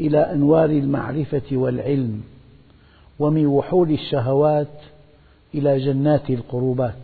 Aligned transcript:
إلى 0.00 0.18
أنوار 0.18 0.70
المعرفة 0.70 1.42
والعلم 1.52 2.22
ومن 3.18 3.46
وحول 3.46 3.90
الشهوات 3.90 4.72
إلى 5.54 5.78
جنات 5.78 6.30
القربات. 6.30 6.94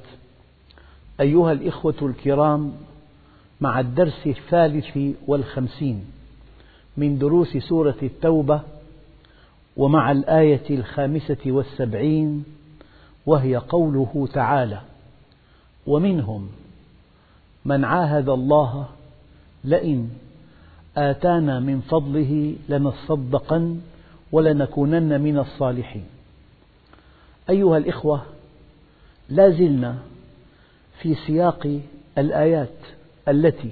أيها 1.21 1.53
الإخوة 1.53 1.95
الكرام 2.03 2.73
مع 3.61 3.81
الدرس 3.81 4.27
الثالث 4.27 4.99
والخمسين 5.27 6.05
من 6.97 7.19
دروس 7.19 7.57
سورة 7.57 7.97
التوبة 8.03 8.61
ومع 9.77 10.13
الآية 10.13 10.71
الخامسة 10.71 11.39
والسبعين 11.47 12.45
وهي 13.27 13.57
قوله 13.57 14.29
تعالى 14.33 14.81
ومنهم 15.87 16.49
من 17.65 17.85
عاهد 17.85 18.29
الله 18.29 18.87
لئن 19.65 20.11
آتانا 20.97 21.61
من 21.61 21.81
فضله 21.81 22.55
لنصدقن 22.69 23.81
ولنكونن 24.33 25.21
من 25.21 25.39
الصالحين. 25.39 26.05
أيها 27.51 27.77
الإخوة 27.77 28.23
لا 29.29 29.51
زلنا 29.51 29.99
في 31.01 31.15
سياق 31.15 31.81
الآيات 32.19 32.79
التي 33.29 33.71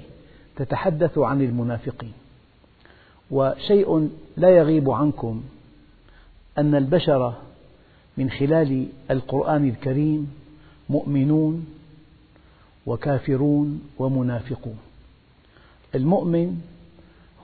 تتحدث 0.55 1.17
عن 1.17 1.41
المنافقين. 1.41 2.13
وشيء 3.31 4.09
لا 4.37 4.49
يغيب 4.49 4.89
عنكم 4.89 5.43
أن 6.57 6.75
البشر 6.75 7.33
من 8.17 8.29
خلال 8.29 8.85
القرآن 9.11 9.69
الكريم 9.69 10.33
مؤمنون 10.89 11.65
وكافرون 12.85 13.81
ومنافقون. 13.99 14.77
المؤمن 15.95 16.61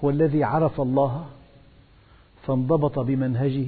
هو 0.04 0.10
الذي 0.10 0.44
عرف 0.44 0.82
الله 0.82 1.26
فانضبط 2.48 3.00
بمنهجه 3.00 3.68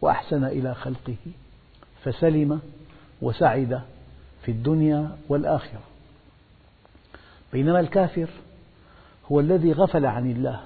وأحسن 0.00 0.44
إلى 0.44 0.74
خلقه 0.74 1.16
فسلم 2.04 2.60
وسعد 3.22 3.82
في 4.42 4.50
الدنيا 4.50 5.16
والآخرة. 5.28 5.80
بينما 7.52 7.80
الكافر 7.80 8.28
هو 9.32 9.40
الذي 9.40 9.72
غفل 9.72 10.06
عن 10.06 10.30
الله 10.30 10.60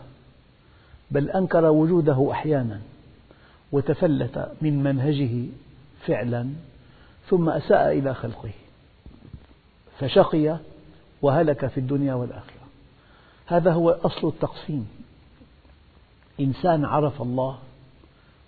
بل 1.11 1.31
أنكر 1.31 1.65
وجوده 1.65 2.28
أحيانا 2.33 2.81
وتفلت 3.73 4.53
من 4.61 4.83
منهجه 4.83 5.47
فعلا 6.06 6.48
ثم 7.28 7.48
أساء 7.48 7.98
إلى 7.98 8.15
خلقه 8.15 8.50
فشقي 9.98 10.56
وهلك 11.23 11.67
في 11.67 11.78
الدنيا 11.78 12.15
والآخرة. 12.15 12.61
هذا 13.53 13.72
هو 13.72 13.91
أصل 13.91 14.28
التقسيم. 14.28 14.89
إنسان 16.41 16.84
عرف 16.84 17.22
الله 17.22 17.59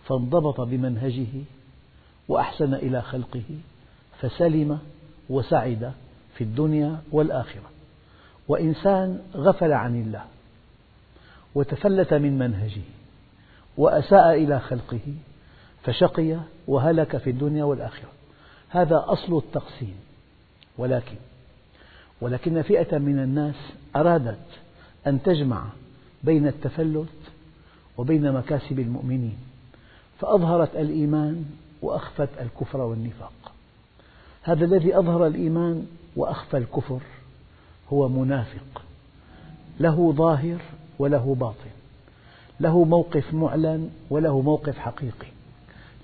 فانضبط 0.05 0.61
بمنهجه 0.61 1.43
وأحسن 2.29 2.75
إلى 2.75 3.03
خلقه 3.03 3.45
فسلم 4.21 4.79
وسعد 5.31 5.93
في 6.35 6.45
الدنيا 6.45 6.99
والآخرة. 7.13 7.71
وإنسان 8.49 9.23
غفل 9.37 9.73
عن 9.73 10.01
الله 10.01 10.25
وتفلت 11.55 12.15
من 12.15 12.39
منهجه 12.39 12.83
وأساء 13.77 14.35
إلى 14.35 14.61
خلقه 14.61 15.15
فشقي 15.83 16.37
وهلك 16.67 17.17
في 17.17 17.31
الدنيا 17.31 17.65
والآخرة. 17.65 18.09
هذا 18.69 19.05
أصل 19.07 19.39
التقسيم. 19.39 19.97
ولكن 20.79 21.17
ولكن 22.21 22.63
فئة 22.63 22.99
من 22.99 23.19
الناس 23.19 23.55
أرادت 23.97 24.64
أن 25.07 25.23
تجمع 25.23 25.65
بين 26.25 26.47
التفلت 26.47 27.09
وبين 27.99 28.33
مكاسب 28.33 28.79
المؤمنين 28.79 29.37
فأظهرت 30.21 30.77
الإيمان 30.77 31.45
وأخفت 31.83 32.29
الكفر 32.41 32.81
والنفاق. 32.81 33.33
هذا 34.43 34.65
الذي 34.65 34.99
أظهر 34.99 35.27
الإيمان 35.27 35.87
وأخفى 36.17 36.57
الكفر 36.57 37.01
هو 37.93 38.09
منافق 38.09 38.83
له 39.81 40.13
ظاهر 40.17 40.59
وله 40.99 41.37
باطن 41.41 41.71
له 42.61 42.85
موقف 42.85 43.35
معلن 43.35 43.91
وله 44.11 44.41
موقف 44.41 44.79
حقيقي 44.79 45.29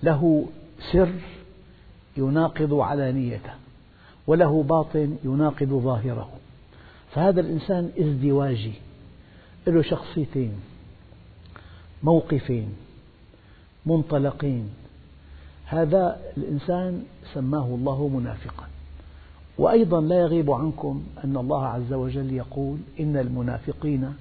له 0.02 0.46
سر 0.92 1.12
يناقض 2.16 2.74
علانيته 2.74 3.52
وله 4.26 4.62
باطن 4.62 5.16
يناقض 5.24 5.68
ظاهره. 5.68 6.28
فهذا 7.14 7.40
الإنسان 7.40 7.90
ازدواجي. 8.00 8.72
له 9.70 9.82
شخصيتين 9.82 10.52
موقفين 12.02 12.74
منطلقين. 13.86 14.70
هذا 15.66 16.20
الإنسان 16.36 17.04
سماه 17.34 17.66
الله 17.66 18.08
منافقا. 18.08 18.66
وأيضا 19.58 20.00
لا 20.00 20.20
يغيب 20.20 20.50
عنكم 20.50 21.04
أن 21.24 21.36
الله 21.36 21.66
عز 21.66 21.92
وجل 21.92 22.32
يقول 22.32 22.78
إن 23.00 23.16
المنافقين 23.16 24.14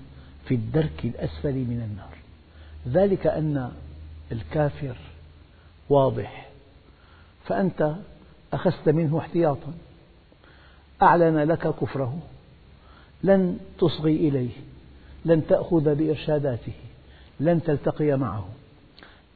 في 0.46 0.56
الدرك 0.56 1.06
الأسفل 1.06 1.54
من 1.54 1.90
النار. 1.92 2.18
ذلك 2.88 3.28
أن 3.28 3.72
الكافر 4.32 4.96
واضح. 5.90 6.50
فأنت 7.46 7.96
أخذت 8.54 8.90
منه 8.90 9.20
احتياطا. 9.20 9.74
أعلن 11.02 11.38
لك 11.38 11.76
كفره. 11.76 12.20
لن 13.24 13.58
تصغي 13.80 14.16
إليه. 14.16 14.52
لن 15.26 15.48
تأخذ 15.48 15.96
بإرشاداته 15.96 16.74
لن 17.40 17.64
تلتقي 17.64 18.18
معه. 18.18 18.46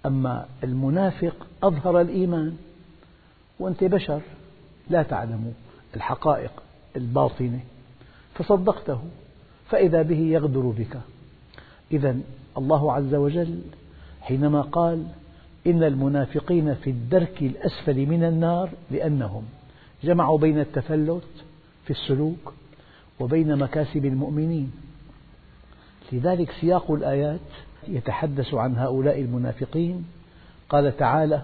أما 0.06 0.46
المنافق 0.64 1.48
أظهر 1.64 2.02
الإيمان 2.02 2.58
وأنت 3.60 3.84
بشر 3.84 4.22
لا 4.90 5.04
تعلم 5.04 5.54
الحقائق 5.96 6.52
الباطنة 6.96 7.60
فصدقته 8.34 9.02
فإذا 9.70 10.02
به 10.02 10.20
يغدر 10.20 10.62
بك. 10.62 10.98
إذا 11.92 12.18
الله 12.58 12.94
عز 12.94 13.16
وجل 13.16 13.62
حينما 14.22 14.62
قال 14.62 15.06
إن 15.68 15.84
المنافقين 15.84 16.74
في 16.74 16.90
الدرك 16.90 17.42
الأسفل 17.42 18.06
من 18.06 18.24
النار 18.24 18.70
لأنهم 18.92 19.44
جمعوا 20.04 20.38
بين 20.38 20.60
التفلت 20.60 21.28
في 21.86 21.92
السلوك 21.92 22.54
وبين 23.20 23.56
مكاسب 23.56 24.06
المؤمنين. 24.06 24.72
لذلك 26.14 26.52
سياق 26.62 26.92
الآيات 26.92 27.40
يتحدث 27.88 28.54
عن 28.54 28.78
هؤلاء 28.78 29.22
المنافقين 29.22 30.06
قال 30.70 30.98
تعالى 30.98 31.42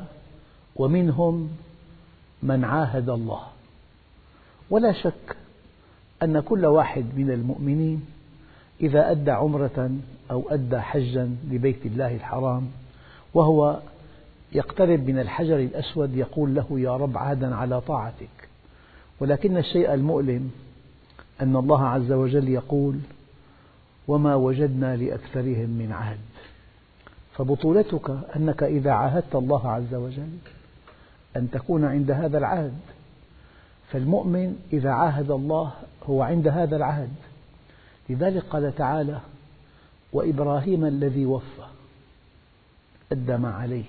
ومنهم 0.76 1.50
من 2.44 2.64
عاهد 2.66 3.10
الله. 3.10 3.42
ولا 4.70 4.92
شك 4.92 5.36
أن 6.24 6.40
كل 6.40 6.66
واحد 6.66 7.06
من 7.16 7.32
المؤمنين 7.32 8.06
إذا 8.82 9.12
أدى 9.12 9.32
عمرة 9.32 9.92
أو 10.32 10.44
أدى 10.50 10.80
حجا 10.80 11.36
لبيت 11.52 11.86
الله 11.86 12.16
الحرام 12.16 12.68
وهو 13.34 13.80
يقترب 14.52 15.10
من 15.10 15.20
الحجر 15.20 15.60
الأسود 15.60 16.16
يقول 16.16 16.56
له 16.56 16.80
يا 16.80 16.98
رب 16.98 17.18
عهدا 17.18 17.56
على 17.56 17.82
طاعتك. 17.82 18.50
ولكن 19.20 19.58
الشيء 19.58 19.94
المؤلم 19.94 20.52
أن 21.42 21.56
الله 21.56 21.88
عز 21.88 22.12
وجل 22.12 22.50
يقول 22.50 23.00
وما 24.10 24.36
وجدنا 24.36 24.96
لأكثرهم 24.96 25.70
من 25.70 25.92
عهد. 25.92 26.20
فبطولتك 27.34 28.10
أنك 28.36 28.64
إذا 28.64 28.92
عاهدت 28.92 29.36
الله 29.36 29.72
عز 29.72 29.94
وجل 29.94 30.38
أن 31.38 31.52
تكون 31.52 31.86
عند 31.86 32.12
هذا 32.12 32.38
العهد. 32.38 32.74
فالمؤمن 33.92 34.56
إذا 34.74 34.90
عاهد 34.90 35.32
الله 35.32 35.74
هو 36.04 36.22
عند 36.22 36.48
هذا 36.48 36.76
العهد. 36.76 37.10
لذلك 38.10 38.44
قال 38.44 38.76
تعالى 38.76 39.20
وإبراهيم 40.14 40.86
الذي 40.86 41.26
وفى 41.26 41.66
أدى 43.12 43.38
ما 43.38 43.52
عليه. 43.52 43.86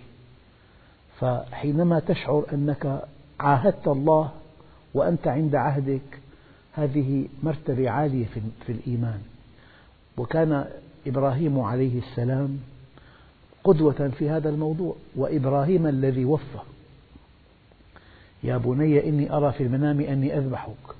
فحينما 1.20 2.00
تشعر 2.00 2.44
أنك 2.52 3.02
عاهدت 3.40 3.88
الله 3.88 4.30
وأنت 4.94 5.28
عند 5.28 5.54
عهدك 5.54 6.20
هذه 6.72 7.28
مرتبة 7.42 7.90
عالية 7.90 8.26
في 8.66 8.72
الإيمان. 8.72 9.20
وكان 10.16 10.66
إبراهيم 11.06 11.60
عليه 11.60 11.98
السلام 11.98 12.58
قدوة 13.64 14.10
في 14.18 14.30
هذا 14.30 14.48
الموضوع 14.48 14.96
وإبراهيم 15.16 15.86
الذي 15.86 16.24
وفى. 16.24 16.58
يا 18.42 18.56
بني 18.56 19.08
إني 19.08 19.32
أرى 19.32 19.52
في 19.52 19.62
المنام 19.62 20.00
أني 20.00 20.38
أذبحك. 20.38 20.94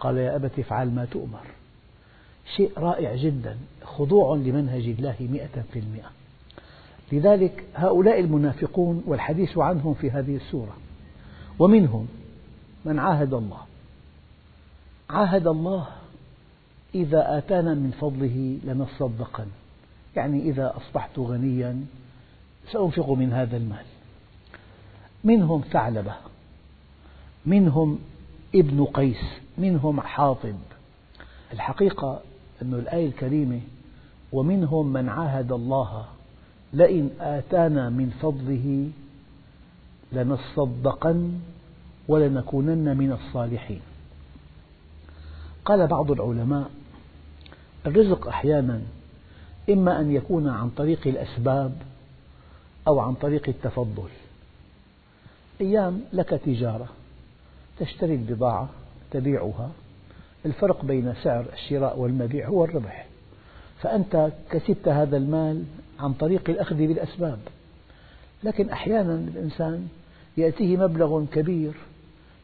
قال 0.00 0.16
يا 0.16 0.36
أبت 0.36 0.58
افعل 0.58 0.90
ما 0.90 1.04
تؤمر. 1.04 1.46
شيء 2.56 2.72
رائع 2.76 3.16
جدا 3.16 3.56
خضوع 3.84 4.36
لمنهج 4.36 4.82
الله 4.82 5.16
مئة 5.20 5.62
في 5.72 5.78
المئة. 5.78 6.10
لذلك 7.12 7.64
هؤلاء 7.74 8.20
المنافقون 8.20 9.02
والحديث 9.06 9.58
عنهم 9.58 9.94
في 9.94 10.10
هذه 10.10 10.36
السورة. 10.36 10.76
ومنهم 11.58 12.08
من 12.84 12.98
عاهد 12.98 13.34
الله. 13.34 13.60
عاهد 15.10 15.46
الله 15.46 15.86
إذا 16.96 17.38
آتانا 17.38 17.74
من 17.74 17.90
فضله 18.00 18.58
لنصدقن. 18.64 19.46
يعني 20.16 20.42
إذا 20.42 20.74
أصبحت 20.76 21.18
غنيا 21.18 21.84
سأنفق 22.72 23.10
من 23.10 23.32
هذا 23.32 23.56
المال. 23.56 23.84
منهم 25.24 25.60
ثعلبة 25.60 26.14
منهم 27.46 27.98
ابن 28.54 28.84
قيس 28.84 29.22
منهم 29.58 30.00
حاطب. 30.00 30.54
الحقيقة 31.52 32.20
أن 32.62 32.74
الآية 32.74 33.06
الكريمة 33.06 33.60
ومنهم 34.32 34.92
من 34.92 35.08
عاهد 35.08 35.52
الله 35.52 36.04
لئن 36.72 37.10
آتانا 37.20 37.90
من 37.90 38.10
فضله 38.22 38.90
لنصدقن 40.12 41.40
ولنكونن 42.08 42.96
من 42.96 43.12
الصالحين. 43.12 43.80
قال 45.64 45.86
بعض 45.86 46.10
العلماء 46.10 46.70
الرزق 47.86 48.28
أحيانا 48.28 48.80
إما 49.70 50.00
أن 50.00 50.12
يكون 50.12 50.48
عن 50.48 50.70
طريق 50.70 51.06
الأسباب 51.06 51.72
أو 52.88 53.00
عن 53.00 53.14
طريق 53.14 53.48
التفضل. 53.48 54.08
أيام 55.60 56.00
لك 56.12 56.28
تجارة 56.28 56.88
تشتري 57.78 58.14
البضاعة 58.14 58.68
تبيعها. 59.10 59.70
الفرق 60.46 60.84
بين 60.84 61.14
سعر 61.22 61.46
الشراء 61.52 61.98
والمبيع 61.98 62.48
هو 62.48 62.64
الربح. 62.64 63.06
فأنت 63.82 64.32
كسبت 64.50 64.88
هذا 64.88 65.16
المال 65.16 65.64
عن 66.00 66.12
طريق 66.12 66.50
الأخذ 66.50 66.76
بالأسباب. 66.76 67.38
لكن 68.44 68.70
أحيانا 68.70 69.14
الإنسان 69.14 69.88
يأتيه 70.36 70.76
مبلغ 70.76 71.24
كبير 71.24 71.72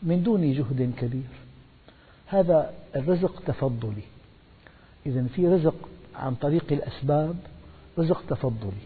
من 0.03 0.23
دون 0.23 0.53
جهد 0.53 0.93
كبير. 0.99 1.31
هذا 2.27 2.73
الرزق 2.97 3.43
تفضلي. 3.47 4.12
إذا 5.06 5.26
في 5.34 5.49
رزق 5.49 5.75
عن 6.14 6.34
طريق 6.34 6.72
الأسباب 6.72 7.37
رزق 7.99 8.26
تفضلي 8.28 8.82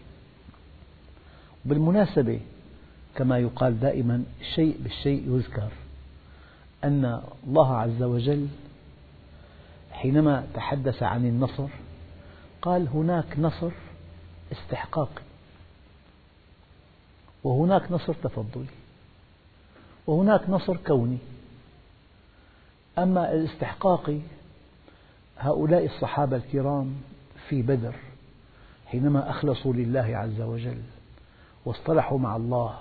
بالمناسبة 1.65 2.39
كما 3.15 3.39
يقال 3.39 3.79
دائما 3.79 4.23
الشيء 4.41 4.77
بالشيء 4.79 5.35
يذكر 5.35 5.71
أن 6.83 7.21
الله 7.47 7.77
عز 7.77 8.03
وجل 8.03 8.47
حينما 9.91 10.47
تحدث 10.53 11.03
عن 11.03 11.25
النصر 11.25 11.67
قال 12.61 12.87
هناك 12.87 13.39
نصر 13.39 13.71
استحقاقي 14.51 15.21
وهناك 17.43 17.91
نصر 17.91 18.13
تفضلي 18.13 18.65
وهناك 20.07 20.49
نصر 20.49 20.77
كوني. 20.77 21.17
أما 22.97 23.33
الاستحقاقي 23.33 24.19
هؤلاء 25.39 25.85
الصحابة 25.85 26.37
الكرام 26.37 26.93
في 27.49 27.61
بدر 27.61 27.95
حينما 28.85 29.29
أخلصوا 29.29 29.73
لله 29.73 30.17
عز 30.17 30.41
وجل 30.41 30.81
واصطلحوا 31.65 32.19
مع 32.19 32.35
الله 32.35 32.77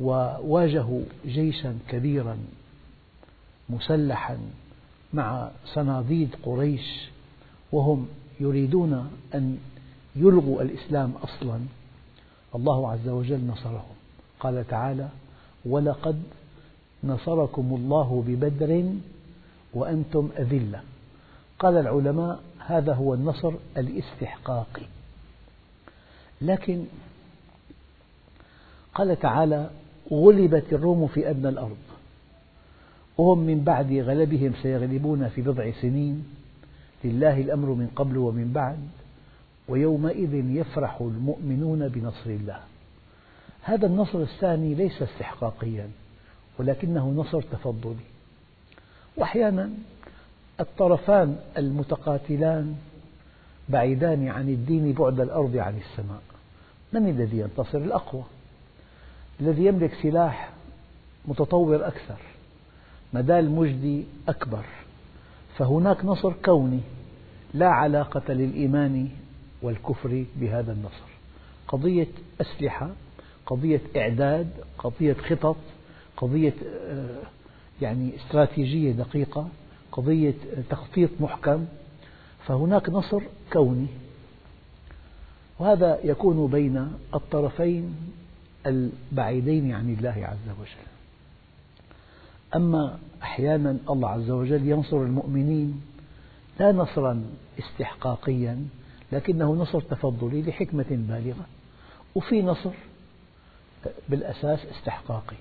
وواجهوا 0.00 1.02
جيشا 1.26 1.78
كبيرا 1.88 2.38
مسلحا 3.70 4.38
مع 5.12 5.50
صناديد 5.66 6.36
قريش 6.42 7.08
وهم 7.72 8.08
يريدون 8.40 9.10
أن 9.34 9.58
يلغوا 10.16 10.62
الإسلام 10.62 11.12
أصلا 11.22 11.60
الله 12.54 12.90
عز 12.90 13.08
وجل 13.08 13.46
نصرهم. 13.46 13.94
قال 14.40 14.68
تعالى 14.68 15.08
ولقد 15.64 16.22
نصركم 17.04 17.74
الله 17.74 18.24
ببدر 18.26 18.92
وأنتم 19.74 20.28
أذلة. 20.38 20.80
قال 21.60 21.76
العلماء 21.76 22.40
هذا 22.66 22.94
هو 22.94 23.14
النصر 23.14 23.52
الاستحقاقي. 23.76 24.86
لكن 26.40 26.84
قال 28.94 29.18
تعالى 29.20 29.70
غلبت 30.12 30.72
الروم 30.72 31.06
في 31.06 31.30
أدنى 31.30 31.48
الأرض. 31.48 31.76
وهم 33.18 33.38
من 33.38 33.64
بعد 33.64 33.92
غلبهم 33.92 34.52
سيغلبون 34.62 35.28
في 35.28 35.42
بضع 35.42 35.70
سنين. 35.82 36.24
لله 37.04 37.40
الأمر 37.40 37.68
من 37.68 37.90
قبل 37.96 38.16
ومن 38.16 38.52
بعد. 38.52 38.88
ويومئذ 39.68 40.34
يفرح 40.34 41.00
المؤمنون 41.00 41.88
بنصر 41.88 42.30
الله. 42.30 42.60
هذا 43.62 43.86
النصر 43.86 44.18
الثاني 44.18 44.74
ليس 44.74 45.02
استحقاقيا 45.02 45.90
ولكنه 46.58 47.10
نصر 47.10 47.42
تفضلي. 47.42 48.06
وأحيانا 49.16 49.70
الطرفان 50.60 51.36
المتقاتلان 51.58 52.76
بعيدان 53.68 54.28
عن 54.28 54.48
الدين 54.48 54.92
بعد 54.92 55.20
الأرض 55.20 55.56
عن 55.56 55.78
السماء. 55.78 56.22
من 56.92 57.08
الذي 57.08 57.38
ينتصر؟ 57.38 57.78
الأقوى. 57.78 58.22
الذي 59.40 59.64
يملك 59.64 59.94
سلاح 60.02 60.50
متطور 61.24 61.86
أكثر 61.86 62.18
مدى 63.12 63.38
المجد 63.38 64.04
أكبر. 64.28 64.64
فهناك 65.56 66.04
نصر 66.04 66.32
كوني 66.44 66.80
لا 67.54 67.68
علاقة 67.68 68.32
للإيمان 68.32 69.08
والكفر 69.62 70.24
بهذا 70.36 70.72
النصر. 70.72 71.10
قضية 71.68 72.08
أسلحة 72.40 72.90
قضية 73.46 73.80
إعداد 73.96 74.50
قضية 74.78 75.14
خطط 75.14 75.56
قضية 76.16 76.54
آه، 76.86 77.22
يعني 77.82 78.16
استراتيجية 78.16 78.92
دقيقة. 78.92 79.48
قضية 79.92 80.34
تخطيط 80.70 81.10
محكم 81.20 81.66
فهناك 82.46 82.88
نصر 82.88 83.22
كوني. 83.52 83.86
وهذا 85.58 85.98
يكون 86.04 86.50
بين 86.50 86.92
الطرفين 87.14 87.96
البعيدين 88.66 89.72
عن 89.72 89.94
الله 89.94 90.26
عز 90.26 90.54
وجل. 90.60 90.90
أما 92.56 92.98
أحيانا 93.22 93.76
الله 93.90 94.08
عز 94.08 94.30
وجل 94.30 94.68
ينصر 94.68 94.96
المؤمنين 94.96 95.80
لا 96.60 96.72
نصرا 96.72 97.24
استحقاقيا 97.58 98.66
لكنه 99.12 99.52
نصر 99.52 99.80
تفضلي 99.80 100.42
لحكمة 100.42 100.86
بالغة 100.90 101.46
وفي 102.14 102.42
نصر 102.42 102.70
بالأساس 104.08 104.58
استحقاقي. 104.66 105.36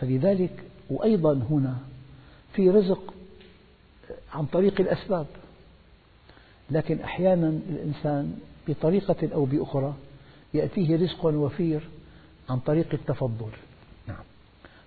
فلذلك 0.00 0.64
وأيضا 0.90 1.32
هنا 1.50 1.78
في 2.52 2.70
رزق 2.70 3.14
عن 4.34 4.46
طريق 4.46 4.80
الأسباب. 4.80 5.26
لكن 6.70 7.00
أحيانا 7.00 7.48
الإنسان 7.48 8.38
بطريقة 8.68 9.28
أو 9.34 9.44
بأخرى 9.44 9.94
يأتيه 10.54 10.96
رزق 10.96 11.26
وفير 11.26 11.88
عن 12.50 12.58
طريق 12.58 12.88
التفضل. 12.92 13.50
نعم. 14.08 14.24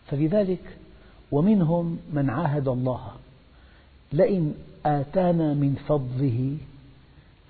فلذلك 0.07 0.77
ومنهم 1.31 1.99
من 2.13 2.29
عاهد 2.29 2.67
الله 2.67 3.11
لئن 4.13 4.53
آتانا 4.85 5.53
من 5.53 5.75
فضله 5.87 6.57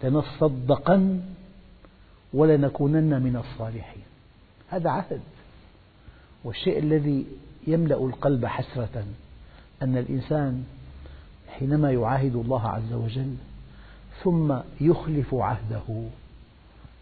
لنصدقن 0.03 1.21
ولنكونن 2.33 3.21
من 3.21 3.35
الصالحين. 3.35 4.03
هذا 4.69 4.89
عهد. 4.89 5.21
والشيء 6.43 6.79
الذي 6.79 7.25
يملأ 7.67 7.95
القلب 7.95 8.45
حسرة 8.45 9.05
أن 9.81 9.97
الإنسان 9.97 10.63
حينما 11.59 11.91
يعاهد 11.91 12.35
الله 12.35 12.67
عز 12.67 12.93
وجل 12.93 13.35
ثم 14.23 14.55
يخلف 14.81 15.35
عهده 15.35 16.03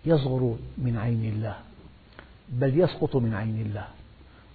يصغر 0.05 0.55
من 0.77 0.97
عين 0.97 1.25
الله 1.25 1.55
بل 2.49 2.79
يسقط 2.79 3.15
من 3.15 3.33
عين 3.33 3.61
الله. 3.61 3.87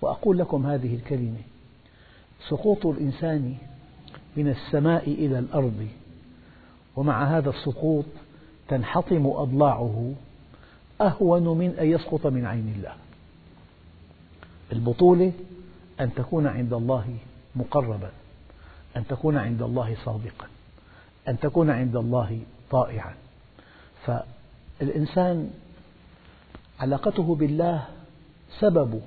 وأقول 0.02 0.38
لكم 0.38 0.66
هذه 0.66 0.94
الكلمة 0.94 1.38
سقوط 2.48 2.86
الإنسان 2.86 3.54
من 4.36 4.48
السماء 4.48 5.10
إلى 5.10 5.38
الأرض 5.38 5.88
ومع 6.96 7.38
هذا 7.38 7.50
السقوط 7.50 8.04
تنحطم 8.68 9.26
أضلاعه 9.26 10.12
أهون 11.00 11.58
من 11.58 11.70
أن 11.70 11.86
يسقط 11.86 12.26
من 12.26 12.46
عين 12.46 12.74
الله. 12.76 12.92
البطولة 14.72 15.32
أن 16.00 16.14
تكون 16.14 16.46
عند 16.46 16.72
الله 16.72 17.16
مقربا. 17.56 18.10
أن 18.96 19.06
تكون 19.06 19.36
عند 19.38 19.62
الله 19.62 19.96
صادقا 20.04 20.46
أن 21.28 21.38
تكون 21.38 21.70
عند 21.70 21.96
الله 21.96 22.40
طائعا. 22.70 23.14
فالإنسان 24.06 25.50
علاقته 26.80 27.34
بالله 27.34 27.86
سبب 28.60 29.02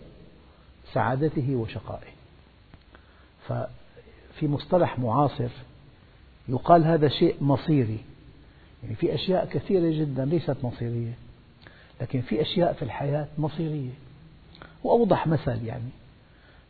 سعادته 0.93 1.55
وشقائه. 1.55 2.11
ففي 3.47 4.47
مصطلح 4.47 4.99
معاصر 4.99 5.49
يقال 6.47 6.83
هذا 6.83 7.07
شيء 7.07 7.35
مصيري. 7.41 7.99
يعني 8.83 8.95
في 8.95 9.15
أشياء 9.15 9.45
كثيرة 9.45 9.99
جدا 9.99 10.25
ليست 10.25 10.57
مصيرية 10.63 11.13
لكن 12.01 12.21
في 12.21 12.41
أشياء 12.41 12.73
في 12.73 12.81
الحياة 12.81 13.27
مصيرية. 13.37 13.93
وأوضح 14.83 15.27
مثل 15.27 15.65
يعني. 15.65 15.89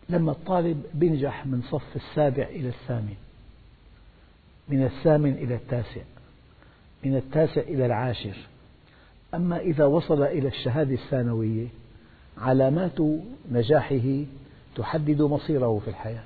لما 0.09 0.31
الطالب 0.31 0.83
بينجح 0.93 1.45
من 1.45 1.61
صف 1.61 1.95
السابع 1.95 2.43
إلى 2.43 2.67
الثامن 2.67 3.15
من 4.69 4.83
الثامن 4.83 5.31
إلى 5.31 5.55
التاسع 5.55 6.01
من 7.03 7.15
التاسع 7.15 7.61
إلى 7.61 7.85
العاشر. 7.85 8.37
أما 9.33 9.59
إذا 9.59 9.85
وصل 9.85 10.23
إلى 10.23 10.47
الشهادة 10.47 10.93
الثانوية 10.93 11.67
علامات 12.37 12.99
نجاحه 13.51 14.23
تحدد 14.75 15.21
مصيره 15.21 15.81
في 15.85 15.87
الحياة 15.87 16.23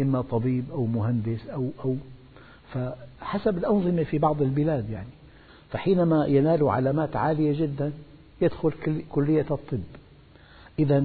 إما 0.00 0.22
طبيب 0.22 0.64
أو 0.72 0.86
مهندس 0.86 1.46
أو 1.46 1.70
أو 1.84 1.96
فحسب 2.72 3.58
الأنظمة 3.58 4.04
في 4.04 4.18
بعض 4.18 4.42
البلاد 4.42 4.90
يعني. 4.90 5.08
فحينما 5.70 6.26
ينال 6.26 6.68
علامات 6.68 7.16
عالية 7.16 7.60
جدا 7.60 7.92
يدخل 8.40 8.72
كلية 9.10 9.46
الطب. 9.50 9.82
إذا 10.78 11.04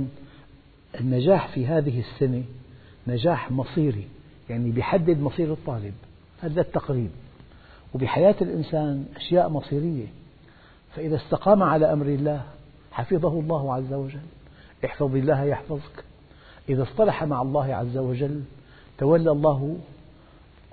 النجاح 1.00 1.48
في 1.48 1.68
هذه 1.68 2.00
السنة 2.00 2.44
نجاح 3.08 3.52
مصيري 3.52 4.08
يعني 4.50 4.72
بيحدد 4.72 5.20
مصير 5.20 5.54
الطالب 5.54 5.94
هذا 6.42 6.62
التقريب. 6.62 7.10
وبحياة 7.94 8.36
الإنسان 8.42 9.06
أشياء 9.16 9.50
مصيرية. 9.50 10.06
فإذا 10.96 11.16
استقام 11.16 11.64
على 11.64 11.94
أمر 11.94 12.06
الله 12.06 12.44
حفظه 12.92 13.40
الله 13.40 13.74
عز 13.74 13.94
وجل. 13.94 14.20
احفظ 14.86 15.16
الله 15.16 15.44
يحفظك. 15.44 16.04
إذا 16.70 16.84
اصطلح 16.84 17.24
مع 17.24 17.42
الله 17.42 17.76
عز 17.76 17.98
وجل 17.98 18.42
تولى 18.98 19.32
الله 19.32 19.78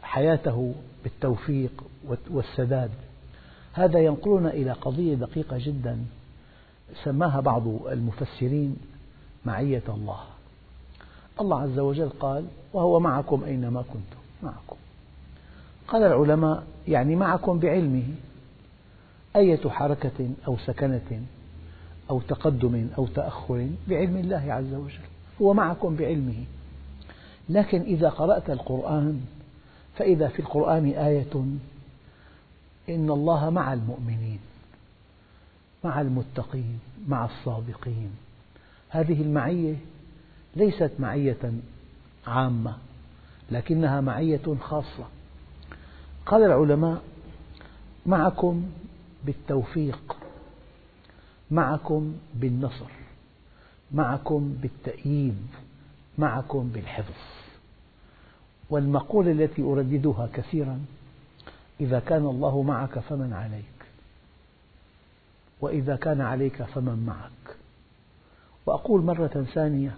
حياته 0.02 0.75
بالتوفيق 1.04 1.85
والسداد. 2.30 2.90
هذا 3.73 3.99
ينقلنا 3.99 4.50
إلى 4.50 4.73
قضية 4.73 5.14
دقيقة 5.14 5.58
جدا 5.61 5.99
سماها 7.04 7.40
بعض 7.40 7.68
المفسرين 7.87 8.76
معية 9.47 9.83
الله. 9.88 10.21
الله 11.41 11.61
عز 11.61 11.79
وجل 11.79 12.09
قال 12.09 12.47
وهو 12.73 13.00
معكم 13.00 13.45
أينما 13.45 13.83
كنتم. 13.83 14.21
معكم. 14.43 14.76
قال 15.88 16.03
العلماء 16.03 16.67
يعني 16.88 17.17
معكم 17.17 17.59
بعلمه. 17.59 18.09
أية 19.37 19.69
حركة 19.69 20.31
أو 20.47 20.57
سكنة 20.59 21.23
أو 22.11 22.21
تقدم 22.21 22.88
أو 22.99 23.07
تأخر 23.07 23.69
بعلم 23.88 24.17
الله 24.17 24.53
عز 24.53 24.75
وجل. 24.75 25.07
هو 25.43 25.55
معكم 25.55 25.97
بعلمه. 25.97 26.45
لكن 27.49 27.81
إذا 27.81 28.09
قرأت 28.09 28.50
القرآن 28.50 29.21
فإذا 29.97 30.29
في 30.29 30.38
القرآن 30.41 30.87
آية 30.87 31.35
إن 32.88 33.11
الله 33.11 33.50
مع 33.50 33.73
المؤمنين 33.73 34.38
مع 35.85 36.00
المتقين 36.00 36.79
مع 37.09 37.25
الصادقين. 37.25 38.25
هذه 38.97 39.23
المعية 39.23 39.76
ليست 40.57 40.91
معية 40.99 41.53
عامة 42.26 42.76
لكنها 43.50 44.00
معية 44.00 44.57
خاصة. 44.61 45.07
قال 46.26 46.43
العلماء 46.43 47.03
معكم 48.07 48.67
بالتوفيق 49.25 50.17
معكم 51.50 52.17
بالنصر 52.35 52.91
معكم 53.93 54.57
بالتأييد 54.62 55.47
معكم 56.19 56.69
بالحفظ. 56.69 57.15
والمقولة 58.71 59.33
التي 59.33 59.62
أرددها 59.62 60.29
كثيرا 60.33 60.81
إذا 61.81 62.00
كان 62.00 62.26
الله 62.26 62.62
معك 62.62 62.99
فمن 62.99 63.33
عليك 63.33 63.88
وإذا 65.61 65.97
كان 65.97 66.21
عليك 66.21 66.62
فمن 66.62 67.05
معك. 67.07 67.56
وأقول 68.66 69.02
مرة 69.02 69.46
ثانية 69.54 69.94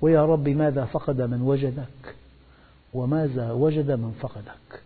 ويا 0.00 0.26
رب 0.26 0.48
ماذا 0.48 0.84
فقد 0.84 1.20
من 1.20 1.42
وجدك؟ 1.42 2.14
وماذا 2.94 3.52
وجد 3.52 3.90
من 3.90 4.18
فقدك؟ 4.20 4.82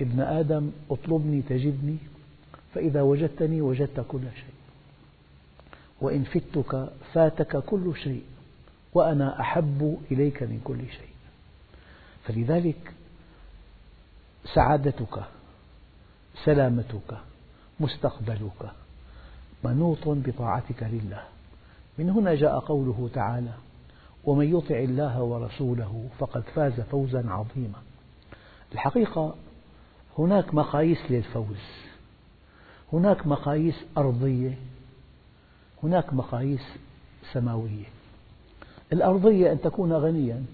ابن 0.00 0.20
آدم 0.20 0.70
اطلبني 0.90 1.42
تجدني 1.42 1.96
فإذا 2.74 3.02
وجدتني 3.02 3.60
وجدت 3.60 4.04
كل 4.08 4.20
شيء. 4.34 4.54
وإن 6.00 6.24
فتك 6.24 6.88
فاتك 7.12 7.56
كل 7.56 7.92
شيء 7.96 8.24
وأنا 8.94 9.40
أحب 9.40 9.98
إليك 10.10 10.42
من 10.42 10.60
كل 10.64 10.78
شيء. 10.92 11.12
فلذلك 12.24 12.94
سعادتك 14.54 15.24
سلامتك 16.44 17.18
مستقبلك 17.80 18.70
منوط 19.64 19.98
بطاعتك 20.04 20.82
لله. 20.82 21.31
من 21.98 22.10
هنا 22.10 22.34
جاء 22.34 22.58
قوله 22.58 23.10
تعالى 23.14 23.52
ومن 24.24 24.56
يطع 24.56 24.78
الله 24.78 25.22
ورسوله 25.22 26.08
فقد 26.18 26.42
فاز 26.42 26.80
فوزا 26.80 27.30
عظيما. 27.30 27.78
الحقيقة 28.72 29.34
هناك 30.18 30.54
مقاييس 30.54 30.98
للفوز. 31.10 31.62
هناك 32.92 33.26
مقاييس 33.26 33.74
أرضية 33.98 34.58
هناك 35.82 36.14
مقاييس 36.14 36.62
سماوية. 37.32 37.84
الأرضية 38.92 39.52
أن 39.52 39.60
تكون 39.60 39.92
غنيا 39.92 40.44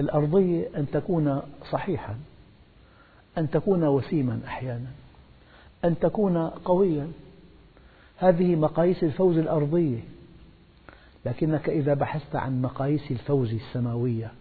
الأرضية 0.00 0.68
أن 0.76 0.90
تكون 0.90 1.42
صحيحا 1.70 2.16
أن 3.38 3.50
تكون 3.50 3.84
وسيما 3.84 4.40
أحيانا 4.46 4.90
أن 5.84 5.98
تكون 5.98 6.48
قويا. 6.48 7.12
هذه 8.16 8.56
مقاييس 8.56 9.04
الفوز 9.04 9.38
الأرضية. 9.38 10.00
لكنك 11.26 11.68
إذا 11.68 11.94
بحثت 11.94 12.36
عن 12.36 12.62
مقاييس 12.62 13.10
الفوز 13.10 13.54
السماوية 13.54 14.32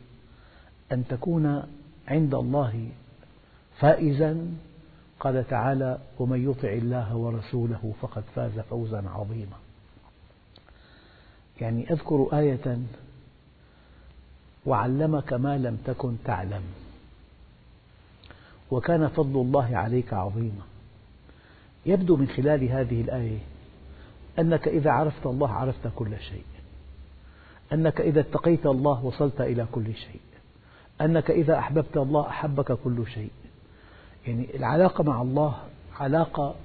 أن 0.92 1.03
تكون 1.08 1.63
عند 2.08 2.36
الله 2.36 2.89
فائزا 3.80 4.48
قال 5.20 5.48
تعالى 5.48 6.00
ومن 6.20 6.50
يطع 6.51 6.68
الله 6.68 7.15
ورسوله 7.15 7.94
فقد 8.01 8.24
فاز 8.36 8.60
فوزا 8.60 9.03
عظيما. 9.10 9.58
يعني 11.62 11.92
أذكر 11.92 12.30
آية 12.34 12.77
وعلمك 14.65 15.34
ما 15.34 15.58
لم 15.58 15.77
تكن 15.86 16.15
تعلم 16.25 16.63
وكان 18.72 19.08
فضل 19.08 19.42
الله 19.42 19.77
عليك 19.77 20.13
عظيما. 20.13 20.63
يبدو 21.86 22.15
من 22.15 22.27
خلال 22.27 22.70
هذه 22.70 23.01
الآية 23.01 23.39
أنك 24.39 24.67
إذا 24.67 24.91
عرفت 24.91 25.25
الله 25.25 25.51
عرفت 25.51 25.87
كل 25.95 26.19
شيء. 26.19 26.43
أنك 27.73 28.01
إذا 28.01 28.19
اتقيت 28.19 28.65
الله 28.65 29.05
وصلت 29.05 29.41
إلى 29.41 29.65
كل 29.71 29.93
شيء. 29.93 30.21
أنك 31.01 31.31
إذا 31.31 31.59
أحببت 31.59 31.97
الله 31.97 32.27
أحبك 32.27 32.71
كل 32.71 33.07
شيء. 33.07 33.31
يعني 34.27 34.55
العلاقة 34.55 35.03
مع 35.03 35.21
الله 35.21 35.57
علاقة 35.99 36.55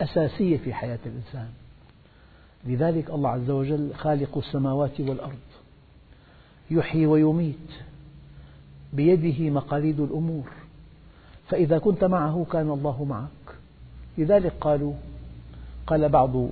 أساسية 0.00 0.56
في 0.56 0.74
حياة 0.74 0.98
الإنسان. 1.06 1.48
لذلك 2.64 3.10
الله 3.10 3.30
عز 3.30 3.50
وجل 3.50 3.94
خالق 3.94 4.38
السماوات 4.38 5.00
والأرض. 5.00 5.38
يحيي 6.70 7.06
ويميت. 7.06 7.70
بيده 8.92 9.50
مقاليد 9.50 10.00
الأمور. 10.00 10.52
فإذا 11.48 11.78
كنت 11.78 12.04
معه 12.04 12.46
كان 12.52 12.70
الله 12.70 13.04
معك. 13.04 13.56
لذلك 14.18 14.52
قالوا 14.60 14.94
قال 15.86 16.08
بعض 16.08 16.48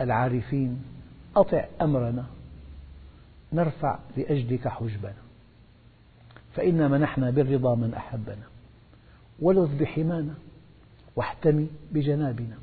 العارفين 0.00 0.82
أطع 1.36 1.64
أمرنا 1.80 2.24
نرفع 3.52 3.98
لأجلك 4.16 4.68
حجبنا. 4.68 5.14
فإنا 6.54 6.88
منحنا 6.88 7.30
بالرضا 7.30 7.74
من 7.74 7.94
أحبنا. 7.94 8.46
ولذ 9.40 9.78
بحمانا 9.78 10.34
واحتمي 11.16 11.68
بجنابنا 11.92 12.56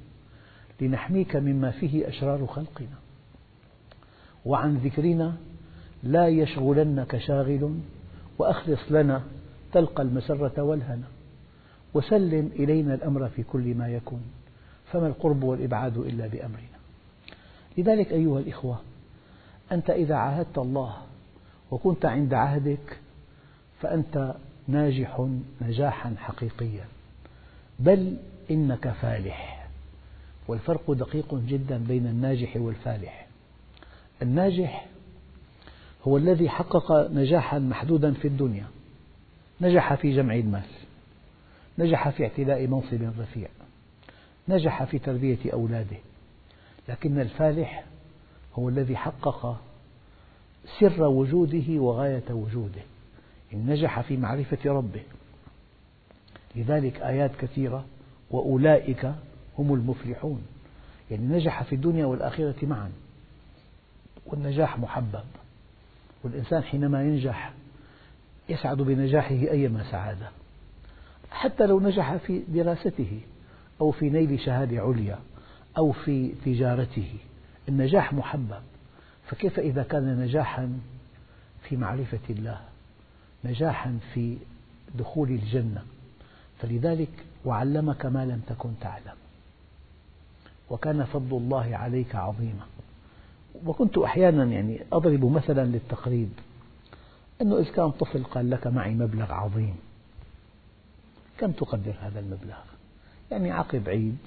لنحميك 0.81 1.35
مما 1.35 1.71
فيه 1.71 2.09
أشرار 2.09 2.47
خلقنا. 2.47 2.97
وعن 4.45 4.77
ذكرنا 4.77 5.35
لا 6.03 6.27
يشغلنك 6.27 7.17
شاغل 7.17 7.79
وأخلص 8.37 8.79
لنا 8.89 9.23
تلقى 9.73 10.03
المسرة 10.03 10.63
والهنا. 10.63 11.07
وسلم 11.93 12.51
إلينا 12.55 12.93
الأمر 12.93 13.27
في 13.27 13.43
كل 13.43 13.75
ما 13.75 13.87
يكون. 13.87 14.23
فما 14.91 15.07
القرب 15.07 15.43
والإبعاد 15.43 15.97
إلا 15.97 16.27
بأمرنا. 16.27 16.72
لذلك 17.77 18.11
أيها 18.11 18.39
الإخوة 18.39 18.79
أنت 19.71 19.89
إذا 19.89 20.15
عاهدت 20.15 20.57
الله 20.57 20.97
وكنت 21.71 22.05
عند 22.05 22.33
عهدك 22.33 22.99
فأنت 23.81 24.35
ناجح 24.67 25.27
نجاحا 25.61 26.15
حقيقيا. 26.17 26.85
بل 27.79 28.17
إنك 28.51 28.87
فالح. 28.87 29.67
والفرق 30.47 30.91
دقيق 30.91 31.35
جدا 31.35 31.77
بين 31.77 32.07
الناجح 32.07 32.57
والفالح. 32.57 33.27
الناجح 34.21 34.85
هو 36.07 36.17
الذي 36.17 36.49
حقق 36.49 37.11
نجاحا 37.11 37.59
محدودا 37.59 38.13
في 38.13 38.27
الدنيا. 38.27 38.65
نجح 39.61 39.93
في 39.93 40.15
جمع 40.15 40.35
المال. 40.35 40.63
نجح 41.79 42.09
في 42.09 42.23
اعتلاء 42.23 42.67
منصب 42.67 43.19
رفيع. 43.19 43.47
نجح 44.49 44.83
في 44.83 44.99
تربية 44.99 45.51
أولاده. 45.53 45.97
لكن 46.89 47.19
الفالح 47.19 47.83
هو 48.55 48.69
الذي 48.69 48.95
حقق 48.97 49.61
سر 50.79 51.03
وجوده 51.03 51.81
وغاية 51.81 52.23
وجوده 52.29 52.81
إن 53.53 53.65
نجح 53.65 54.01
في 54.01 54.17
معرفة 54.17 54.57
ربه. 54.65 55.01
لذلك 56.55 57.01
آيات 57.01 57.31
كثيرة 57.39 57.85
وأولئك 58.31 59.13
هم 59.59 59.73
المفلحون. 59.73 60.43
يعني 61.11 61.25
نجح 61.25 61.63
في 61.63 61.75
الدنيا 61.75 62.05
والآخرة 62.05 62.65
معا. 62.65 62.91
والنجاح 64.25 64.79
محبب. 64.79 65.23
والإنسان 66.23 66.63
حينما 66.63 67.03
ينجح 67.03 67.53
يسعد 68.49 68.77
بنجاحه 68.77 69.35
أيما 69.35 69.91
سعادة 69.91 70.29
حتى 71.31 71.65
لو 71.65 71.79
نجح 71.79 72.15
في 72.15 72.43
دراسته 72.47 73.19
أو 73.81 73.91
في 73.91 74.09
نيل 74.09 74.39
شهادة 74.39 74.81
عليا. 74.81 75.19
أو 75.77 75.91
في 75.91 76.31
تجارته. 76.45 77.13
النجاح 77.69 78.13
محبب. 78.13 78.61
فكيف 79.27 79.59
إذا 79.59 79.83
كان 79.83 80.19
نجاحا 80.19 80.79
في 81.63 81.77
معرفة 81.77 82.19
الله؟ 82.29 82.61
نجاحا 83.45 83.99
في 84.13 84.37
دخول 84.95 85.29
الجنة. 85.29 85.83
فلذلك 86.59 87.09
وعلمك 87.45 88.05
ما 88.05 88.25
لم 88.25 88.41
تكن 88.47 88.69
تعلم. 88.81 89.15
وكان 90.69 91.03
فضل 91.03 91.37
الله 91.37 91.77
عليك 91.77 92.15
عظيما. 92.15 92.65
وكنت 93.65 93.97
أحيانا 93.97 94.43
يعني 94.43 94.79
أضرب 94.93 95.25
مثلا 95.25 95.65
للتقريب. 95.65 96.29
أنه 97.41 97.59
إذا 97.59 97.71
كان 97.71 97.91
طفل 97.91 98.23
قال 98.23 98.49
لك 98.49 98.67
معي 98.67 98.93
مبلغ 98.93 99.33
عظيم. 99.33 99.75
كم 101.37 101.51
تقدر 101.51 101.93
هذا 102.01 102.19
المبلغ؟ 102.19 102.57
يعني 103.31 103.51
عقب 103.51 103.89
عيد. 103.89 104.17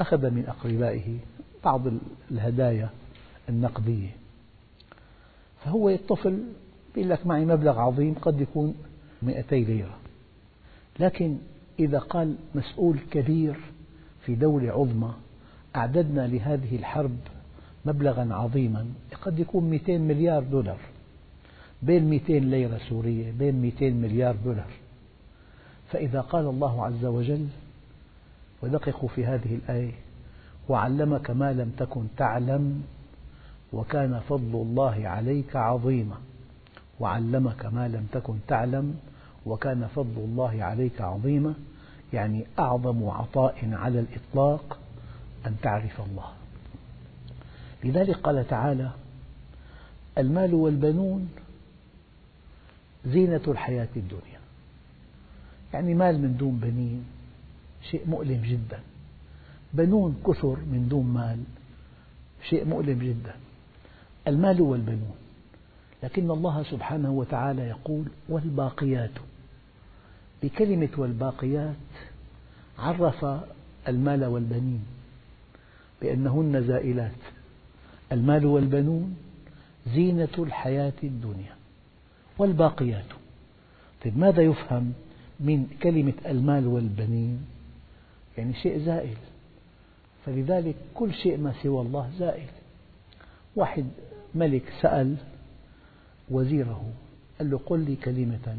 أخذ 0.00 0.30
من 0.30 0.44
أقربائه 0.48 1.16
بعض 1.64 1.82
الهدايا 2.30 2.90
النقدية. 3.48 4.08
فهو 5.64 5.88
الطفل 5.88 6.42
يقول 6.96 7.10
لك 7.10 7.26
معي 7.26 7.44
مبلغ 7.44 7.78
عظيم 7.78 8.14
قد 8.14 8.40
يكون 8.40 8.74
200 9.22 9.56
ليرة. 9.56 9.98
لكن 11.00 11.36
إذا 11.78 11.98
قال 11.98 12.36
مسؤول 12.54 12.98
كبير 13.10 13.56
في 14.26 14.34
دولة 14.34 14.72
عظمى 14.72 15.14
أعددنا 15.76 16.26
لهذه 16.26 16.76
الحرب 16.76 17.16
مبلغا 17.84 18.34
عظيما 18.34 18.86
قد 19.22 19.38
يكون 19.38 19.70
200 19.70 19.98
مليار 19.98 20.42
دولار. 20.42 20.78
بين 21.82 22.10
200 22.10 22.32
ليرة 22.32 22.80
سورية 22.88 23.32
بين 23.38 23.62
200 23.62 23.90
مليار 23.90 24.36
دولار. 24.44 24.70
فإذا 25.92 26.20
قال 26.20 26.46
الله 26.46 26.86
عز 26.86 27.04
وجل 27.04 27.46
ودققوا 28.62 29.08
في 29.08 29.26
هذه 29.26 29.54
الآية. 29.54 29.94
وعلمك 30.68 31.30
ما 31.30 31.52
لم 31.52 31.72
تكن 31.78 32.06
تعلم 32.16 32.82
وكان 33.72 34.20
فضل 34.28 34.54
الله 34.54 35.08
عليك 35.08 35.56
عظيما. 35.56 36.16
وعلمك 37.00 37.66
ما 37.66 37.88
لم 37.88 38.06
تكن 38.12 38.34
تعلم 38.48 38.96
وكان 39.46 39.88
فضل 39.94 40.16
الله 40.16 40.64
عليك 40.64 41.00
عظيما. 41.00 41.54
يعني 42.12 42.44
أعظم 42.58 43.08
عطاء 43.08 43.68
على 43.72 44.00
الإطلاق 44.00 44.78
أن 45.46 45.56
تعرف 45.62 46.00
الله. 46.00 46.32
لذلك 47.84 48.16
قال 48.16 48.48
تعالى 48.48 48.90
المال 50.18 50.54
والبنون 50.54 51.28
زينة 53.06 53.40
الحياة 53.48 53.88
الدنيا. 53.96 54.40
يعني 55.72 55.94
مال 55.94 56.20
من 56.20 56.36
دون 56.36 56.56
بنين 56.56 57.04
شيء 57.90 58.06
مؤلم 58.06 58.42
جدا. 58.44 58.80
بنون 59.74 60.22
كثر 60.26 60.56
من 60.56 60.86
دون 60.90 61.06
مال 61.06 61.38
شيء 62.48 62.64
مؤلم 62.64 62.98
جدا. 62.98 63.34
المال 64.28 64.60
والبنون 64.60 65.14
لكن 66.02 66.30
الله 66.30 66.62
سبحانه 66.62 67.10
وتعالى 67.10 67.62
يقول 67.62 68.04
والباقيات. 68.28 69.10
بكلمة 70.42 70.88
والباقيات 70.96 71.74
عرف 72.78 73.26
المال 73.88 74.24
والبنين 74.24 74.84
بأنهن 76.02 76.62
زائلات. 76.62 77.20
المال 78.12 78.46
والبنون 78.46 79.16
زينة 79.94 80.34
الحياة 80.38 80.92
الدنيا. 81.02 81.54
والباقيات. 82.38 83.04
طيب 84.04 84.18
ماذا 84.18 84.42
يفهم 84.42 84.92
من 85.40 85.66
كلمة 85.82 86.12
المال 86.26 86.66
والبنين؟ 86.66 87.46
يعني 88.40 88.54
شيء 88.54 88.78
زائل 88.78 89.16
فلذلك 90.26 90.74
كل 90.94 91.14
شيء 91.14 91.36
ما 91.36 91.54
سوى 91.62 91.80
الله 91.80 92.10
زائل 92.18 92.48
واحد 93.56 93.86
ملك 94.34 94.72
سأل 94.82 95.16
وزيره 96.30 96.92
قال 97.38 97.50
له 97.50 97.60
قل 97.66 97.80
لي 97.80 97.96
كلمة 97.96 98.56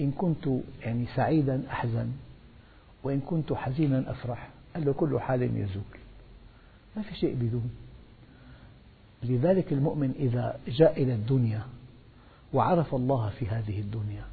إن 0.00 0.10
كنت 0.10 0.48
يعني 0.80 1.06
سعيدا 1.16 1.62
أحزن 1.70 2.12
وإن 3.02 3.20
كنت 3.20 3.52
حزينا 3.52 4.10
أفرح. 4.10 4.50
قال 4.74 4.84
له 4.84 4.92
كل 4.92 5.20
حال 5.20 5.42
يزول. 5.42 5.82
ما 6.96 7.02
في 7.02 7.14
شيء 7.14 7.34
بدون. 7.34 7.70
لذلك 9.22 9.72
المؤمن 9.72 10.12
إذا 10.18 10.58
جاء 10.68 11.02
إلى 11.02 11.14
الدنيا 11.14 11.62
وعرف 12.52 12.94
الله 12.94 13.30
في 13.30 13.46
هذه 13.46 13.80
الدنيا 13.80 14.24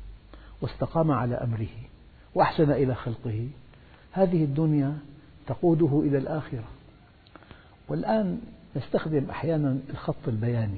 واستقام 0.61 1.11
على 1.11 1.35
أمره 1.35 1.75
وأحسن 2.35 2.71
إلى 2.71 2.95
خلقه 2.95 3.47
هذه 4.17 4.43
الدنيا 4.43 4.97
تقوده 5.47 6.01
إلى 6.05 6.17
الآخرة. 6.17 6.63
والآن 7.87 8.41
نستخدم 8.75 9.29
أحيانا 9.29 9.79
الخط 9.89 10.27
البياني. 10.27 10.77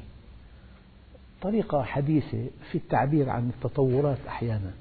طريقة 1.42 1.84
حديثة 1.84 2.48
في 2.72 2.78
التعبير 2.78 3.30
عن 3.30 3.50
التطورات 3.50 4.18
أحيانا. 4.28 4.72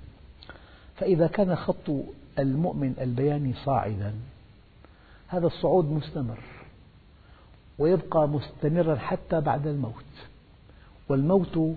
فإذا 0.96 1.26
كان 1.26 1.56
خط 1.56 1.90
المؤمن 2.38 2.94
البياني 3.00 3.54
صاعدا 3.64 4.14
هذا 5.28 5.46
الصعود 5.46 5.84
مستمر 5.84 6.38
ويبقى 7.78 8.28
مستمرا 8.28 8.96
حتى 8.96 9.40
بعد 9.40 9.66
الموت. 9.66 10.04
والموت 11.08 11.76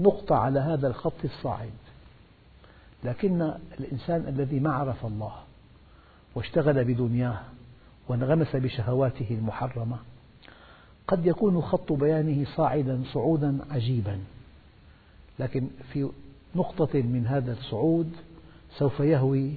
نقطة 0.00 0.36
على 0.36 0.60
هذا 0.60 0.88
الخط 0.88 1.24
الصاعد. 1.24 1.72
لكن 3.04 3.52
الإنسان 3.80 4.28
الذي 4.28 4.60
ما 4.60 4.72
عرف 4.72 5.06
الله 5.06 5.47
واشتغل 6.38 6.84
بدنياه 6.84 7.40
وانغمس 8.08 8.56
بشهواته 8.56 9.26
المحرمة. 9.30 9.96
قد 11.08 11.26
يكون 11.26 11.60
خط 11.60 11.92
بيانه 11.92 12.46
صاعدا 12.56 13.02
صعودا 13.12 13.58
عجيبا. 13.70 14.18
لكن 15.38 15.68
في 15.92 16.10
نقطة 16.56 17.02
من 17.02 17.26
هذا 17.26 17.52
الصعود 17.52 18.12
سوف 18.76 19.00
يهوي 19.00 19.52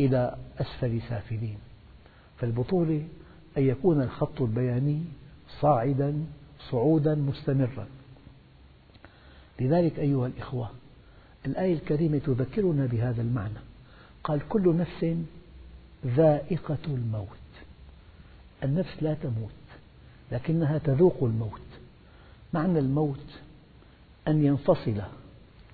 إلى 0.00 0.36
أسفل 0.58 1.00
سافلين. 1.08 1.58
فالبطولة 2.38 3.04
أن 3.58 3.62
يكون 3.62 4.02
الخط 4.02 4.40
البياني 4.40 5.02
صاعدا 5.60 6.24
صعودا 6.70 7.14
مستمرا. 7.14 7.86
لذلك 9.60 9.98
أيها 9.98 10.26
الإخوة 10.26 10.70
الآية 11.46 11.74
الكريمة 11.74 12.18
تذكرنا 12.18 12.86
بهذا 12.86 13.22
المعنى. 13.22 13.58
قال 14.24 14.48
كل 14.48 14.76
نفس 14.76 15.16
ذائقة 16.06 16.78
الموت. 16.86 17.28
النفس 18.64 19.02
لا 19.02 19.14
تموت 19.14 19.50
لكنها 20.32 20.78
تذوق 20.78 21.16
الموت. 21.22 21.60
معنى 22.54 22.78
الموت 22.78 23.26
أن 24.28 24.44
ينفصل 24.44 25.02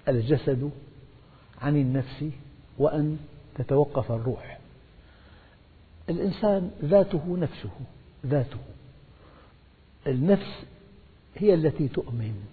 الجسد 0.09 0.71
عن 1.61 1.77
النفس 1.77 2.25
وأن 2.79 3.19
تتوقف 3.55 4.13
الروح. 4.13 4.59
الإنسان 6.11 6.71
ذاته 6.85 7.37
نفسه 7.37 7.71
ذاته. 8.27 8.59
النفس 10.07 10.65
هي 11.37 11.55
التي 11.55 11.89
تؤمن. 11.89 12.45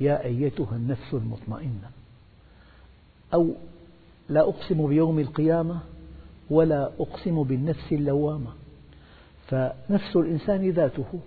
يا 0.00 0.24
أيتها 0.24 0.76
النفس 0.76 1.14
المطمئنة. 1.14 1.90
أو 3.34 3.54
لا 4.28 4.40
أقسم 4.40 4.88
بيوم 4.88 5.18
القيامة 5.18 5.80
ولا 6.52 6.90
أقسم 7.00 7.42
بالنفس 7.42 7.92
اللوامة. 7.92 8.52
فنفس 9.48 10.16
الإنسان 10.16 10.70
ذاته 10.70 11.20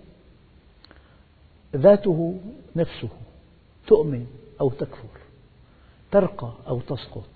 ذاته 1.76 2.38
نفسه 2.76 3.08
تؤمن 3.86 4.26
أو 4.60 4.70
تكفر 4.70 5.20
ترقى 6.12 6.52
أو 6.68 6.80
تسقط 6.80 7.28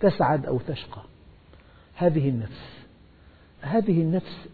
تسعد 0.00 0.46
أو 0.46 0.58
تشقى. 0.58 1.02
هذه 1.94 2.28
النفس 2.28 2.84
هذه 3.60 4.02
النفس 4.02 4.48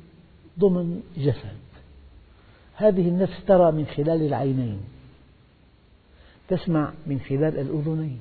ضمن 0.59 1.03
جسد. 1.17 1.57
هذه 2.77 3.09
النفس 3.09 3.45
ترى 3.47 3.73
من 3.73 3.87
خلال 3.87 4.23
العينين 4.23 4.81
تسمع 6.49 6.93
من 7.07 7.21
خلال 7.21 7.59
الأذنين 7.59 8.21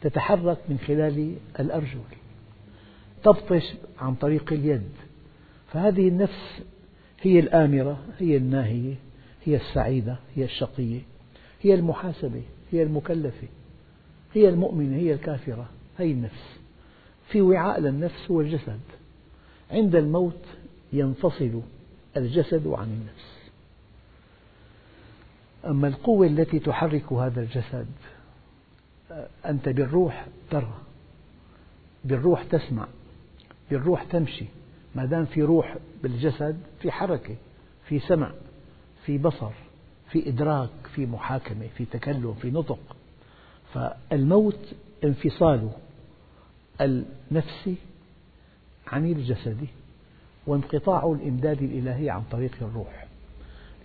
تتحرك 0.00 0.58
من 0.68 0.78
خلال 0.78 1.34
الأرجل. 1.60 2.00
تبطش 3.24 3.74
عن 3.98 4.14
طريق 4.14 4.52
اليد. 4.52 4.88
فهذه 5.72 6.08
النفس 6.08 6.62
هي 7.20 7.38
الآمرة 7.38 7.98
هي 8.18 8.36
الناهية 8.36 8.94
هي 9.44 9.56
السعيدة 9.56 10.18
هي 10.36 10.44
الشقية 10.44 11.00
هي 11.62 11.74
المحاسبة 11.74 12.42
هي 12.72 12.82
المكلفة 12.82 13.48
هي 14.34 14.48
المؤمنة 14.48 14.96
هي 14.96 15.12
الكافرة. 15.12 15.68
هي 15.98 16.12
النفس. 16.12 16.58
في 17.28 17.40
وعاء 17.40 17.80
للنفس 17.80 18.30
هو 18.30 18.40
الجسد. 18.40 18.80
عند 19.70 19.94
الموت 19.96 20.44
ينفصل 20.92 21.60
الجسد 22.16 22.66
عن 22.66 22.86
النفس. 22.86 23.38
أما 25.66 25.88
القوة 25.88 26.26
التي 26.26 26.58
تحرك 26.58 27.12
هذا 27.12 27.40
الجسد 27.40 27.86
أنت 29.46 29.68
بالروح 29.68 30.26
ترى 30.50 30.74
بالروح 32.04 32.42
تسمع. 32.42 32.86
بالروح 33.70 34.04
تمشي. 34.04 34.44
ما 34.94 35.04
دام 35.04 35.24
في 35.24 35.42
روح 35.42 35.76
بالجسد 36.02 36.60
في 36.80 36.90
حركة 36.90 37.36
في 37.88 37.98
سمع 37.98 38.32
في 39.04 39.18
بصر 39.18 39.50
في 40.10 40.28
إدراك 40.28 40.70
في 40.94 41.06
محاكمة 41.06 41.66
في 41.76 41.84
تكلم 41.84 42.34
في 42.34 42.50
نطق. 42.50 42.96
فالموت 43.74 44.74
انفصال 45.04 45.70
النفس 46.80 47.70
عن 48.86 49.06
الجسد 49.06 49.66
وانقطاع 50.46 51.16
الإمداد 51.20 51.62
الإلهي 51.62 52.10
عن 52.10 52.22
طريق 52.30 52.52
الروح. 52.60 53.06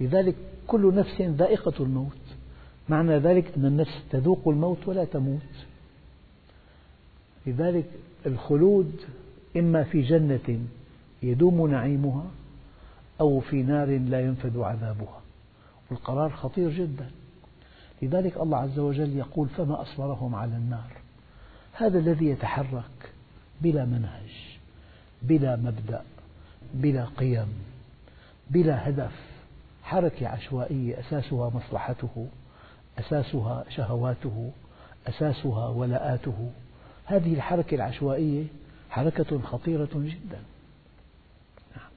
لذلك 0.02 0.36
كل 0.68 0.96
نفس 0.96 1.22
ذائقة 1.22 1.74
الموت. 1.80 2.18
معنى 2.90 3.18
ذلك 3.18 3.52
أن 3.58 3.66
النفس 3.66 4.04
تذوق 4.12 4.48
الموت 4.48 4.88
ولا 4.88 5.06
تموت. 5.06 5.42
لذلك 7.48 7.86
الخلود 8.26 9.02
إما 9.58 9.84
في 9.84 10.02
جنة 10.02 10.60
يدوم 11.24 11.72
نعيمها 11.72 12.26
أو 13.22 13.40
في 13.40 13.64
نار 13.64 13.88
لا 13.88 14.22
ينفد 14.22 14.58
عذابها. 14.58 15.22
والقرار 15.92 16.30
خطير 16.30 16.70
جدا. 16.70 17.12
لذلك 18.02 18.38
الله 18.38 18.58
عز 18.58 18.80
وجل 18.80 19.18
يقول 19.18 19.48
فما 19.48 19.82
أصبرهم 19.82 20.36
على 20.36 20.56
النار. 20.56 20.92
هذا 21.74 22.00
الذي 22.00 22.26
يتحرك 22.26 23.12
بلا 23.62 23.86
منهج 23.86 24.58
بلا 25.22 25.56
مبدأ 25.56 26.02
بلا 26.74 27.06
قيم 27.06 27.48
بلا 28.50 28.90
هدف. 28.90 29.12
حركة 29.84 30.28
عشوائية 30.28 31.00
أساسها 31.00 31.50
مصلحته 31.50 32.28
أساسها 33.00 33.66
شهواته 33.70 34.52
أساسها 35.08 35.68
ولاءاته. 35.68 36.52
هذه 37.06 37.34
الحركة 37.34 37.76
العشوائية 37.76 38.44
حركة 38.94 39.42
خطيرة 39.42 39.90
جدا. 39.96 40.42
نعم. 41.78 41.90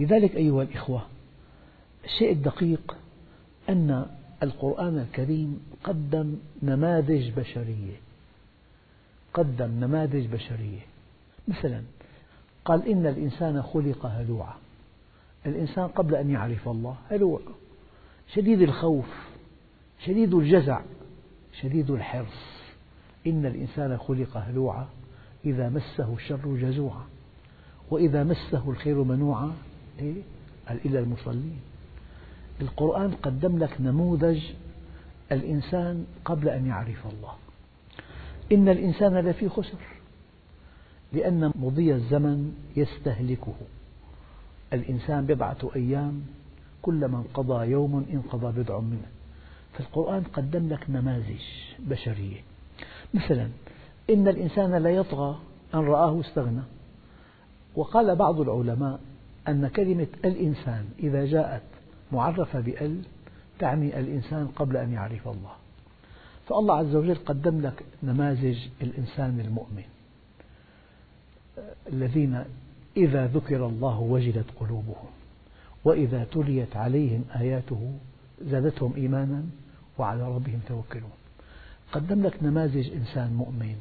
لذلك 0.00 0.36
أيها 0.36 0.62
الإخوة 0.62 1.06
الشيء 2.04 2.32
الدقيق 2.32 2.96
أن 3.68 4.06
القرآن 4.42 4.98
الكريم 4.98 5.60
قدم 5.84 6.36
نماذج 6.62 7.30
بشرية. 7.30 7.96
قدم 9.34 9.70
نماذج 9.80 10.26
بشرية. 10.26 10.80
مثلا 11.48 11.82
قال 12.64 12.88
إن 12.88 13.06
الإنسان 13.06 13.62
خلق 13.62 14.06
هلوعا. 14.06 14.54
الإنسان 15.46 15.88
قبل 15.88 16.14
أن 16.14 16.30
يعرف 16.30 16.68
الله 16.68 16.96
هلوع. 17.10 17.40
شديد 18.34 18.62
الخوف 18.62 19.08
شديد 20.04 20.34
الجزع 20.34 20.80
شديد 21.60 21.90
الحرص. 21.90 22.56
إن 23.26 23.46
الإنسان 23.46 23.98
خلق 23.98 24.36
هلوعا. 24.36 24.88
إذا 25.44 25.68
مسه 25.68 26.14
الشر 26.14 26.56
جزوعا 26.56 27.04
وإذا 27.90 28.24
مسه 28.24 28.70
الخير 28.70 29.02
منوعا 29.02 29.52
إيه؟ 29.98 30.22
إلى 30.70 30.98
المصلين. 30.98 31.60
القرآن 32.60 33.10
قدم 33.10 33.58
لك 33.58 33.80
نموذج 33.80 34.42
الإنسان 35.32 36.06
قبل 36.24 36.48
أن 36.48 36.66
يعرف 36.66 37.06
الله. 37.06 37.32
إن 38.52 38.68
الإنسان 38.68 39.16
لفي 39.18 39.48
خسر 39.48 39.78
لأن 41.12 41.52
مضي 41.54 41.94
الزمن 41.94 42.54
يستهلكه. 42.76 43.54
الإنسان 44.72 45.26
بضعة 45.26 45.70
أيام 45.76 46.22
كلما 46.82 47.18
انقضى 47.18 47.66
يوم 47.70 48.06
انقضى 48.12 48.62
بضع 48.62 48.80
منه. 48.80 49.06
فالقرآن 49.72 50.22
قدم 50.22 50.68
لك 50.68 50.90
نماذج 50.90 51.42
بشرية. 51.78 52.40
مثلا 53.14 53.48
إن 54.10 54.28
الإنسان 54.28 54.74
لا 54.74 54.90
يطغى 54.90 55.38
أن 55.74 55.80
رآه 55.80 56.20
استغنى. 56.20 56.62
وقال 57.76 58.16
بعض 58.16 58.40
العلماء 58.40 59.00
أن 59.48 59.68
كلمة 59.68 60.06
الإنسان 60.24 60.88
إذا 60.98 61.24
جاءت 61.24 61.62
معرفة 62.12 62.60
بأل 62.60 63.00
تعني 63.58 64.00
الإنسان 64.00 64.46
قبل 64.46 64.76
أن 64.76 64.92
يعرف 64.92 65.28
الله. 65.28 65.52
فالله 66.48 66.76
عز 66.76 66.94
وجل 66.94 67.14
قدم 67.14 67.60
لك 67.60 67.84
نماذج 68.02 68.58
الإنسان 68.82 69.40
المؤمن. 69.40 69.84
الذين 71.92 72.44
إذا 72.96 73.26
ذكر 73.26 73.66
الله 73.66 74.00
وجلت 74.00 74.46
قلوبهم 74.60 75.10
وإذا 75.84 76.24
تليت 76.24 76.76
عليهم 76.76 77.24
آياته 77.36 77.92
زادتهم 78.42 78.92
إيمانا 78.96 79.42
وعلى 79.98 80.22
ربهم 80.22 80.60
توكلون 80.68 81.10
قدم 81.92 82.22
لك 82.22 82.42
نماذج 82.42 82.90
إنسان 82.92 83.32
مؤمن. 83.32 83.76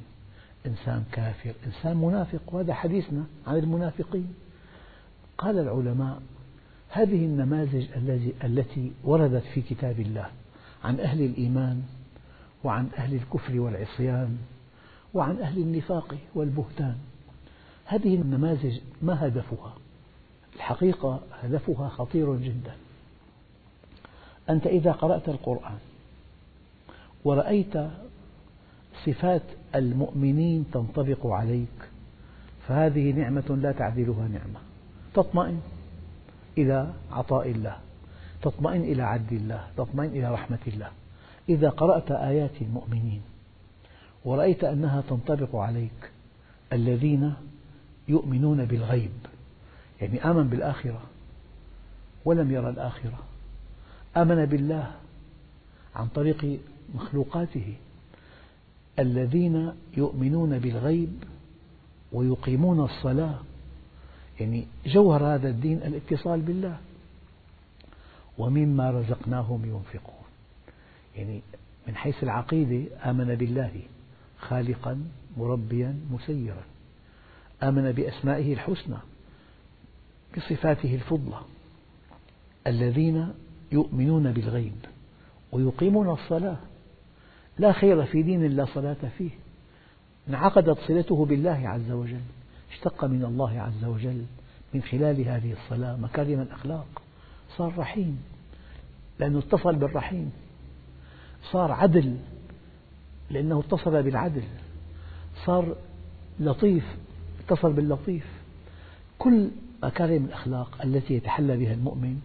إنسان 0.65 1.03
كافر 1.11 1.53
إنسان 1.65 1.97
منافق 1.97 2.41
وهذا 2.47 2.73
حديثنا 2.73 3.23
عن 3.47 3.57
المنافقين. 3.57 4.33
قال 5.37 5.59
العلماء 5.59 6.21
هذه 6.89 7.25
النماذج 7.25 7.85
التي 8.43 8.91
وردت 9.03 9.43
في 9.53 9.61
كتاب 9.61 9.99
الله 9.99 10.29
عن 10.83 10.99
أهل 10.99 11.21
الإيمان 11.25 11.83
وعن 12.63 12.89
أهل 12.97 13.15
الكفر 13.15 13.59
والعصيان 13.59 14.37
وعن 15.13 15.37
أهل 15.37 15.61
النفاق 15.61 16.17
والبهتان. 16.35 16.95
هذه 17.85 18.15
النماذج 18.15 18.79
ما 19.01 19.27
هدفها؟ 19.27 19.73
الحقيقة 20.55 21.21
هدفها 21.41 21.89
خطير 21.89 22.35
جدا. 22.35 22.75
أنت 24.49 24.67
إذا 24.67 24.91
قرأت 24.91 25.29
القرآن 25.29 25.77
ورأيت 27.25 27.73
صفات 29.05 29.41
المؤمنين 29.75 30.65
تنطبق 30.73 31.27
عليك 31.27 31.89
فهذه 32.67 33.11
نعمة 33.11 33.57
لا 33.61 33.71
تعدلها 33.71 34.27
نعمة. 34.27 34.59
تطمئن 35.13 35.59
إلى 36.57 36.93
عطاء 37.11 37.51
الله 37.51 37.77
تطمئن 38.41 38.81
إلى 38.81 39.03
عدل 39.03 39.37
الله 39.37 39.67
تطمئن 39.77 40.09
إلى 40.09 40.33
رحمة 40.33 40.59
الله. 40.67 40.89
إذا 41.49 41.69
قرأت 41.69 42.11
آيات 42.11 42.61
المؤمنين 42.61 43.21
ورأيت 44.25 44.63
أنها 44.63 45.03
تنطبق 45.09 45.55
عليك 45.55 46.11
الذين 46.73 47.33
يؤمنون 48.07 48.65
بالغيب 48.65 49.11
يعني 50.01 50.25
آمن 50.25 50.47
بالآخرة 50.47 51.01
ولم 52.25 52.51
يرى 52.51 52.69
الآخرة 52.69 53.19
آمن 54.17 54.45
بالله 54.45 54.91
عن 55.95 56.07
طريق 56.07 56.59
مخلوقاته 56.95 57.73
الذين 58.99 59.71
يؤمنون 59.97 60.59
بالغيب 60.59 61.23
ويقيمون 62.11 62.85
الصلاة. 62.85 63.39
يعني 64.39 64.65
جوهر 64.85 65.35
هذا 65.35 65.49
الدين 65.49 65.77
الاتصال 65.77 66.41
بالله. 66.41 66.77
ومما 68.37 68.91
رزقناهم 68.91 69.65
ينفقون. 69.65 70.25
يعني 71.15 71.41
من 71.87 71.95
حيث 71.95 72.23
العقيدة 72.23 73.09
آمن 73.09 73.35
بالله 73.35 73.81
خالقا 74.39 75.03
مربيا 75.37 75.99
مسيرا. 76.11 76.63
آمن 77.63 77.91
بأسمائه 77.91 78.53
الحسنى 78.53 78.97
بصفاته 80.37 80.95
الفضلى. 80.95 81.39
الذين 82.67 83.33
يؤمنون 83.71 84.31
بالغيب 84.31 84.75
ويقيمون 85.51 86.09
الصلاة. 86.09 86.57
لا 87.59 87.71
خير 87.71 88.05
في 88.05 88.23
دين 88.23 88.47
لا 88.47 88.65
صلاة 88.65 88.97
فيه. 89.17 89.29
انعقدت 90.29 90.77
صلته 90.87 91.25
بالله 91.25 91.61
عز 91.69 91.91
وجل 91.91 92.21
اشتق 92.71 93.05
من 93.05 93.25
الله 93.25 93.61
عز 93.61 93.85
وجل 93.85 94.25
من 94.73 94.81
خلال 94.81 95.27
هذه 95.27 95.53
الصلاة 95.53 95.95
مكارم 95.95 96.41
الأخلاق. 96.41 97.01
صار 97.57 97.73
رحيم 97.77 98.23
لأنه 99.19 99.39
اتصل 99.39 99.75
بالرحيم. 99.75 100.31
صار 101.51 101.71
عدل 101.71 102.17
لأنه 103.29 103.59
اتصل 103.59 104.03
بالعدل. 104.03 104.43
صار 105.45 105.75
لطيف 106.39 106.95
اتصل 107.45 107.73
باللطيف. 107.73 108.25
كل 109.19 109.49
مكارم 109.83 110.25
الأخلاق 110.25 110.81
التي 110.83 111.13
يتحلى 111.13 111.57
بها 111.57 111.73
المؤمن 111.73 112.21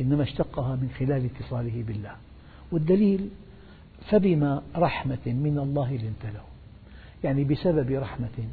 إنما 0.00 0.22
اشتقها 0.22 0.76
من 0.76 0.90
خلال 0.98 1.24
اتصاله 1.24 1.84
بالله. 1.86 2.16
والدليل 2.72 3.28
فبما 4.10 4.62
رحمة 4.76 5.26
من 5.26 5.58
الله 5.58 5.92
لنت 5.92 6.24
له. 6.34 6.44
يعني 7.24 7.44
بسبب 7.44 7.90
رحمة 7.90 8.48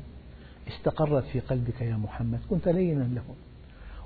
استقرت 0.67 1.23
في 1.23 1.39
قلبك 1.39 1.81
يا 1.81 1.95
محمد 1.95 2.39
كنت 2.49 2.67
لينا 2.67 3.03
لهم 3.03 3.35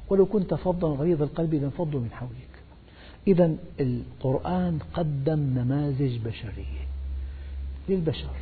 ولو 0.09 0.25
كنت 0.25 0.53
فظا 0.53 0.87
غليظ 0.87 1.21
القلب 1.21 1.53
لانفضوا 1.53 1.99
من 1.99 2.11
حولك. 2.11 2.55
إذا 3.27 3.55
القرآن 3.79 4.79
قدم 4.93 5.39
نماذج 5.39 6.17
بشرية 6.17 6.85
للبشر. 7.89 8.35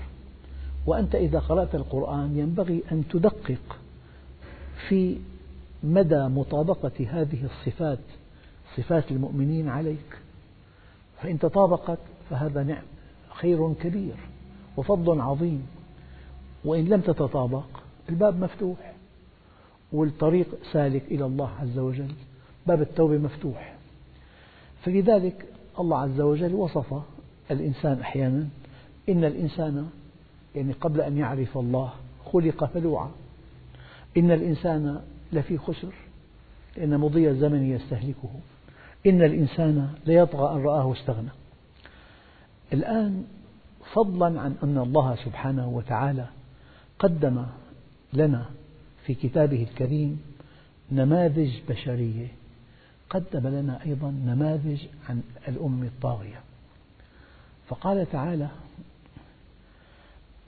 وأنت 0.86 1.16
إذا 1.16 1.40
قرأت 1.40 1.76
القرآن 1.76 2.38
ينبغي 2.38 2.84
أن 2.92 3.04
تدقق 3.10 3.78
في 4.88 5.18
مدى 5.84 6.28
مطابقة 6.28 7.08
هذه 7.10 7.46
الصفات 7.46 8.00
صفات 8.78 9.12
المؤمنين 9.12 9.70
عليك. 9.70 10.18
فإن 11.22 11.40
تطابقت 11.40 12.00
فهذا 12.30 12.64
نعم. 12.64 12.84
خير 13.44 13.74
كبير 13.74 14.16
وفضل 14.78 15.22
عظيم. 15.22 15.68
وإن 16.66 16.86
لم 16.86 17.02
تتطابق 17.02 17.66
الباب 18.10 18.44
مفتوح 18.44 18.94
والطريق 19.92 20.48
سالك 20.72 21.04
إلى 21.12 21.26
الله 21.26 21.50
عز 21.62 21.80
وجل 21.80 22.12
باب 22.68 22.82
التوبة 22.82 23.18
مفتوح. 23.18 23.76
فلذلك 24.82 25.46
الله 25.80 25.98
عز 25.98 26.22
وجل 26.22 26.54
وصف 26.54 27.02
الإنسان 27.52 28.00
أحيانا 28.00 28.48
إن 29.10 29.24
الإنسان 29.24 29.90
يعني 30.56 30.74
قبل 30.74 31.02
أن 31.02 31.18
يعرف 31.18 31.58
الله 31.58 31.90
خلق 32.26 32.66
فلوعا. 32.66 33.12
إن 34.18 34.32
الإنسان 34.32 35.02
لفي 35.34 35.58
خسر 35.58 35.94
لأن 36.78 36.98
مضي 37.00 37.30
الزمن 37.30 37.72
يستهلكه. 37.72 38.30
إن 39.06 39.22
الإنسان 39.22 39.94
ليطغى 40.06 40.56
أن 40.56 40.64
رآه 40.64 40.94
استغنى. 40.94 41.30
الآن 42.74 43.26
فضلا 43.94 44.42
عن 44.42 44.56
أن 44.64 44.78
الله 44.78 45.16
سبحانه 45.16 45.68
وتعالى 45.68 46.28
قدم 47.00 47.46
لنا 48.14 48.46
في 49.06 49.14
كتابه 49.14 49.64
الكريم 49.64 50.22
نماذج 50.92 51.60
بشرية. 51.70 52.28
قدم 53.10 53.48
لنا 53.48 53.84
أيضا 53.86 54.12
نماذج 54.12 54.82
عن 55.10 55.22
الأم 55.48 55.84
الطاغية. 55.84 56.42
فقال 57.68 58.12
تعالى 58.12 58.48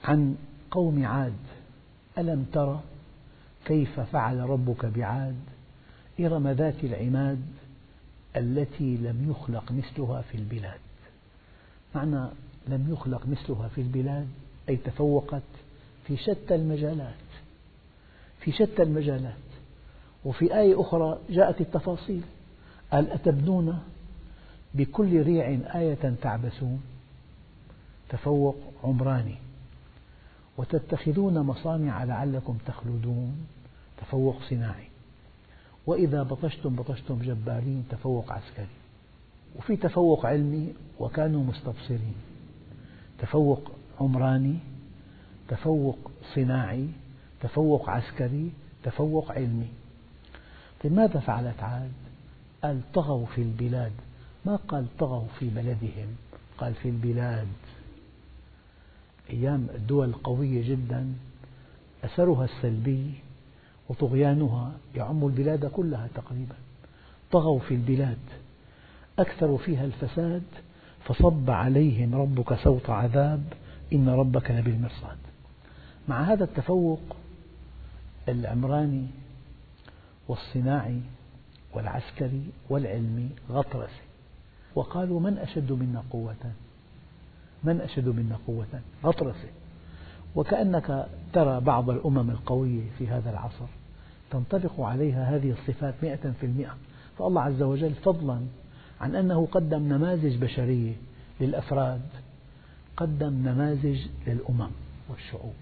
عن 0.04 0.36
قوم 0.70 1.06
عاد 1.06 1.32
ألم 2.18 2.46
تر 2.52 2.80
كيف 3.64 4.00
فعل 4.00 4.40
ربك 4.40 4.86
بعاد؟ 4.86 5.36
إرم 6.20 6.48
ذات 6.48 6.84
العماد 6.84 7.42
التي 8.36 8.96
لم 8.96 9.30
يخلق 9.30 9.72
مثلها 9.72 10.22
في 10.22 10.34
البلاد. 10.38 10.85
معنى 11.96 12.28
لم 12.68 12.92
يخلق 12.92 13.26
مثلها 13.26 13.68
في 13.68 13.80
البلاد 13.80 14.28
أي 14.68 14.76
تفوقت 14.76 15.42
في 16.06 16.16
شتى 16.16 16.54
المجالات 16.54 17.26
في 18.46 18.52
شتى 18.52 18.82
المجالات. 18.82 19.34
وفي 20.24 20.58
آية 20.58 20.80
أخرى 20.80 21.18
جاءت 21.30 21.60
التفاصيل. 21.60 22.22
قال 22.92 23.10
أتبنون 23.10 23.82
بكل 24.74 25.22
ريع 25.22 25.58
آية 25.74 26.14
تعبثون؟ 26.22 26.82
تفوق 28.08 28.56
عمراني. 28.84 29.34
وتتخذون 30.58 31.38
مصانع 31.38 32.04
لعلكم 32.04 32.58
تخلدون؟ 32.66 33.46
تفوق 33.98 34.36
صناعي. 34.50 34.88
وإذا 35.86 36.22
بطشتم 36.22 36.76
بطشتم 36.76 37.18
جبارين 37.22 37.84
تفوق 37.90 38.32
عسكري. 38.32 38.66
وفي 39.56 39.76
تفوق 39.76 40.26
علمي 40.26 40.72
وكانوا 41.00 41.44
مستبصرين. 41.44 42.14
تفوق 43.18 43.70
عمراني 44.00 44.58
تفوق 45.48 45.98
صناعي 46.34 46.88
تفوق 47.40 47.90
عسكري 47.90 48.50
تفوق 48.82 49.32
علمي. 49.32 49.68
طيب 50.82 50.92
ماذا 50.92 51.20
فعلت 51.20 51.62
عاد؟ 51.62 51.92
قال 52.62 52.80
طغوا 52.92 53.26
في 53.26 53.42
البلاد. 53.42 53.92
ما 54.44 54.56
قال 54.56 54.86
طغوا 54.98 55.28
في 55.38 55.48
بلدهم؟ 55.48 56.16
قال 56.58 56.74
في 56.74 56.88
البلاد. 56.88 57.48
أيام 59.30 59.66
الدول 59.74 60.08
القوية 60.08 60.68
جدا 60.68 61.12
أثرها 62.04 62.44
السلبي 62.44 63.14
وطغيانها 63.88 64.72
يعم 64.94 65.26
البلاد 65.26 65.66
كلها 65.66 66.08
تقريبا. 66.14 66.54
طغوا 67.32 67.58
في 67.58 67.74
البلاد. 67.74 68.18
أكثروا 69.18 69.58
فيها 69.58 69.84
الفساد 69.84 70.42
فصب 71.04 71.50
عليهم 71.50 72.14
ربك 72.14 72.54
سوط 72.54 72.90
عذاب 72.90 73.42
إن 73.92 74.08
ربك 74.08 74.50
لبالمرصاد. 74.50 75.16
مع 76.08 76.22
هذا 76.22 76.44
التفوق 76.44 77.00
العمراني 78.28 79.06
والصناعي 80.28 81.00
والعسكري 81.74 82.42
والعلمي 82.70 83.28
غطرسة 83.50 84.02
وقالوا 84.74 85.20
من 85.20 85.38
أشد 85.38 85.72
منا 85.72 86.02
قوة؟ 86.10 86.52
من 87.64 87.80
أشد 87.80 88.08
منا 88.08 88.38
قوة؟ 88.46 88.80
غطرسة 89.04 89.48
وكأنك 90.36 91.06
ترى 91.32 91.60
بعض 91.60 91.90
الأمم 91.90 92.30
القوية 92.30 92.82
في 92.98 93.08
هذا 93.08 93.30
العصر 93.30 93.66
تنطبق 94.30 94.80
عليها 94.80 95.36
هذه 95.36 95.50
الصفات 95.50 95.94
مئة 96.02 96.32
في 96.40 96.46
المئة. 96.46 96.76
فالله 97.18 97.42
عز 97.42 97.62
وجل 97.62 97.94
فضلا 97.94 98.40
عن 99.00 99.16
أنه 99.16 99.46
قدم 99.52 99.82
نماذج 99.82 100.36
بشرية 100.36 100.92
للأفراد 101.40 102.02
قدم 102.96 103.48
نماذج 103.48 104.06
للأمم 104.26 104.70
والشعوب. 105.10 105.54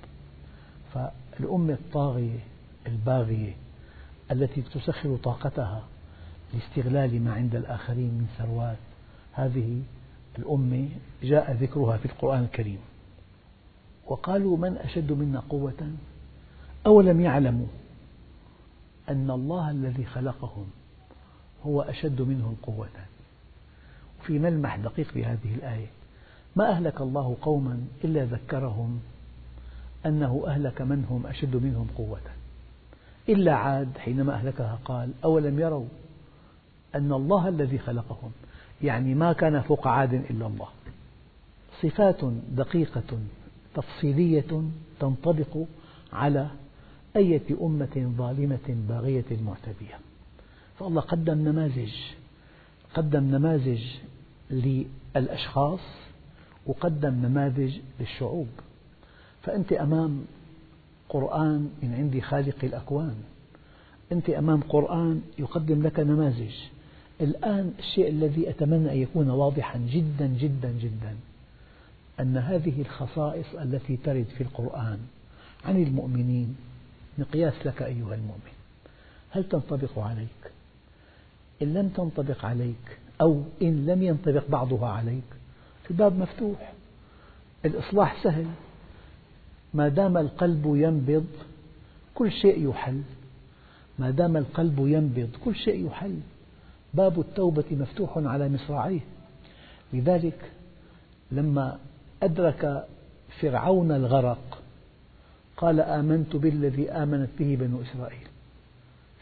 فالأمة 0.95 1.73
الطاغية 1.73 2.39
الباغية 2.87 3.53
التي 4.31 4.63
تسخر 4.63 5.17
طاقتها 5.17 5.83
لاستغلال 6.55 7.25
ما 7.25 7.33
عند 7.33 7.55
الآخرين 7.55 8.09
من 8.09 8.27
ثروات 8.39 8.79
هذه 9.33 9.83
الأمة 10.39 10.89
جاء 11.23 11.53
ذكرها 11.53 11.97
في 11.97 12.07
القرآن 12.07 12.43
الكريم. 12.43 12.79
وقالوا 14.07 14.57
من 14.57 14.77
أشد 14.77 15.13
منا 15.13 15.41
قوة؟ 15.41 15.93
أولم 16.87 17.21
يعلموا 17.21 17.67
أن 19.09 19.31
الله 19.31 19.71
الذي 19.71 20.05
خلقهم 20.05 20.67
هو 21.67 21.83
أشد 21.83 22.23
منهم 22.23 22.57
قوة 22.63 22.89
في 24.27 24.39
ملمح 24.39 24.77
دقيق 24.77 25.15
بهذه 25.15 25.55
الآية. 25.55 25.87
ما 26.57 26.71
أهلك 26.71 27.01
الله 27.01 27.37
قوما 27.43 27.85
إلا 28.05 28.25
ذكرهم 28.25 29.01
أنه 30.07 30.45
أهلك 30.47 30.83
من 30.83 31.07
هم 31.11 31.27
أشد 31.27 31.57
منهم 31.57 31.87
قوة. 31.97 32.21
إلا 33.29 33.55
عاد 33.55 33.99
حينما 33.99 34.35
أهلكها 34.35 34.79
قال 34.85 35.11
أولم 35.25 35.61
يروا 35.61 35.87
أن 36.95 37.13
الله 37.13 37.49
الذي 37.49 37.79
خلقهم؟ 37.79 38.33
يعني 38.83 39.15
ما 39.15 39.33
كان 39.33 39.61
فوق 39.61 39.89
عاد 39.89 40.15
إلا 40.15 40.47
الله. 40.47 40.69
صفات 41.83 42.25
دقيقة 42.57 43.19
تفصيلية 43.75 44.63
تنطبق 45.01 45.57
على 46.13 46.49
أية 47.17 47.43
أمة 47.63 48.13
ظالمة 48.19 48.77
باغية 48.89 49.25
معتدية 49.47 49.99
فالله 50.79 51.01
قدم 51.01 51.49
نماذج 51.49 51.93
قدم 52.95 53.25
نماذج 53.25 53.83
للأشخاص 54.55 55.81
وقدم 56.67 57.15
نماذج 57.15 57.79
للشعوب. 58.01 58.49
فأنت 59.43 59.73
أمام 59.73 60.25
قرآن 61.09 61.71
من 61.83 61.95
عند 61.95 62.21
خالق 62.21 62.57
الأكوان. 62.63 63.15
أنت 64.13 64.31
أمام 64.31 64.61
قرآن 64.61 65.23
يقدم 65.39 65.83
لك 65.83 66.01
نماذج. 66.01 66.55
الآن 67.21 67.75
الشيء 67.79 68.09
الذي 68.09 68.51
أتمنى 68.51 68.93
أن 68.93 68.97
يكون 68.97 69.31
واضحا 69.31 69.79
جدا 69.79 70.27
جدا 70.27 70.71
جدا 70.81 71.17
أن 72.21 72.37
هذه 72.37 72.81
الخصائص 72.81 73.47
التي 73.55 73.97
ترد 73.97 74.27
في 74.39 74.43
القرآن 74.43 74.99
عن 75.65 75.83
المؤمنين 75.83 76.57
مقياس 77.19 77.55
لك 77.67 77.83
أيها 77.83 78.15
المؤمن. 78.15 78.55
هل 79.31 79.49
تنطبق 79.49 79.99
عليك؟ 79.99 80.53
إن 81.63 81.75
لم 81.75 81.89
تنطبق 81.89 82.45
عليك 82.45 82.99
أو 83.21 83.43
إن 83.63 83.87
لم 83.87 84.03
ينطبق 84.03 84.49
بعضها 84.49 84.89
عليك. 84.89 85.23
الباب 85.91 86.19
مفتوح. 86.19 86.73
الإصلاح 87.65 88.23
سهل. 88.23 88.47
ما 89.75 89.89
دام 89.89 90.17
القلب 90.17 90.63
ينبض 90.67 91.27
كل 92.15 92.33
شيء 92.33 92.71
يحل. 92.71 93.03
ما 93.99 94.11
دام 94.11 94.37
القلب 94.37 94.79
ينبض 94.79 95.31
كل 95.45 95.55
شيء 95.55 95.87
يحل. 95.87 96.19
باب 96.95 97.21
التوبة 97.21 97.65
مفتوح 97.71 98.11
على 98.17 98.49
مصراعيه. 98.49 99.01
لذلك 99.93 100.51
لما 101.33 101.79
أدرك 102.23 102.87
فرعون 103.41 103.93
الغرق 103.93 104.59
قال 105.57 105.81
آمنت 105.81 106.37
بالذي 106.37 106.91
آمنت 106.91 107.31
به 107.39 107.57
بنو 107.61 107.83
إسرائيل. 107.83 108.27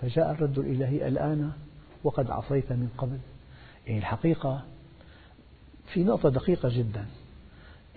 فجاء 0.00 0.31
الرد 0.31 0.59
الإلهي 0.59 1.09
الآن 1.09 1.52
وقد 2.05 2.31
عصيت 2.31 2.72
من 2.72 2.88
قبل. 2.98 3.18
يعني 3.87 3.99
الحقيقة 3.99 4.62
في 5.92 6.05
نقطة 6.05 6.29
دقيقة 6.29 6.68
جدا. 6.68 7.07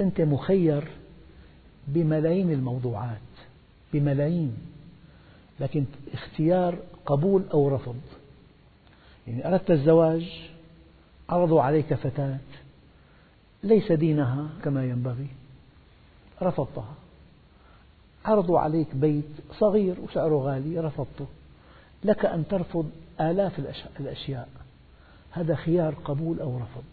أنت 0.02 0.22
مخير 0.22 0.88
بملايين 1.88 2.52
الموضوعات 2.52 3.18
بملايين 3.94 4.58
لكن 5.60 5.86
اختيار 6.14 6.78
قبول 7.06 7.44
أو 7.54 7.68
رفض. 7.76 7.96
يعني 9.28 9.48
أردت 9.48 9.72
الزواج 9.72 10.50
عرضوا 11.30 11.62
عليك 11.62 11.94
فتاة 11.94 12.38
ليس 13.64 13.92
دينها 13.92 14.50
كما 14.64 14.86
ينبغي. 14.86 15.28
رفضتها. 16.42 16.94
عرضوا 18.26 18.60
عليك 18.60 18.96
بيت 18.96 19.30
صغير 19.60 20.00
وسعره 20.00 20.36
غالي 20.36 20.80
رفضته. 20.80 21.26
لك 22.04 22.26
أن 22.26 22.48
ترفض 22.48 22.90
آلاف 23.22 23.60
الأشياء. 24.00 24.50
هذا 25.36 25.56
خيار 25.56 25.94
قبول 25.94 26.40
أو 26.40 26.58
رفض. 26.58 26.84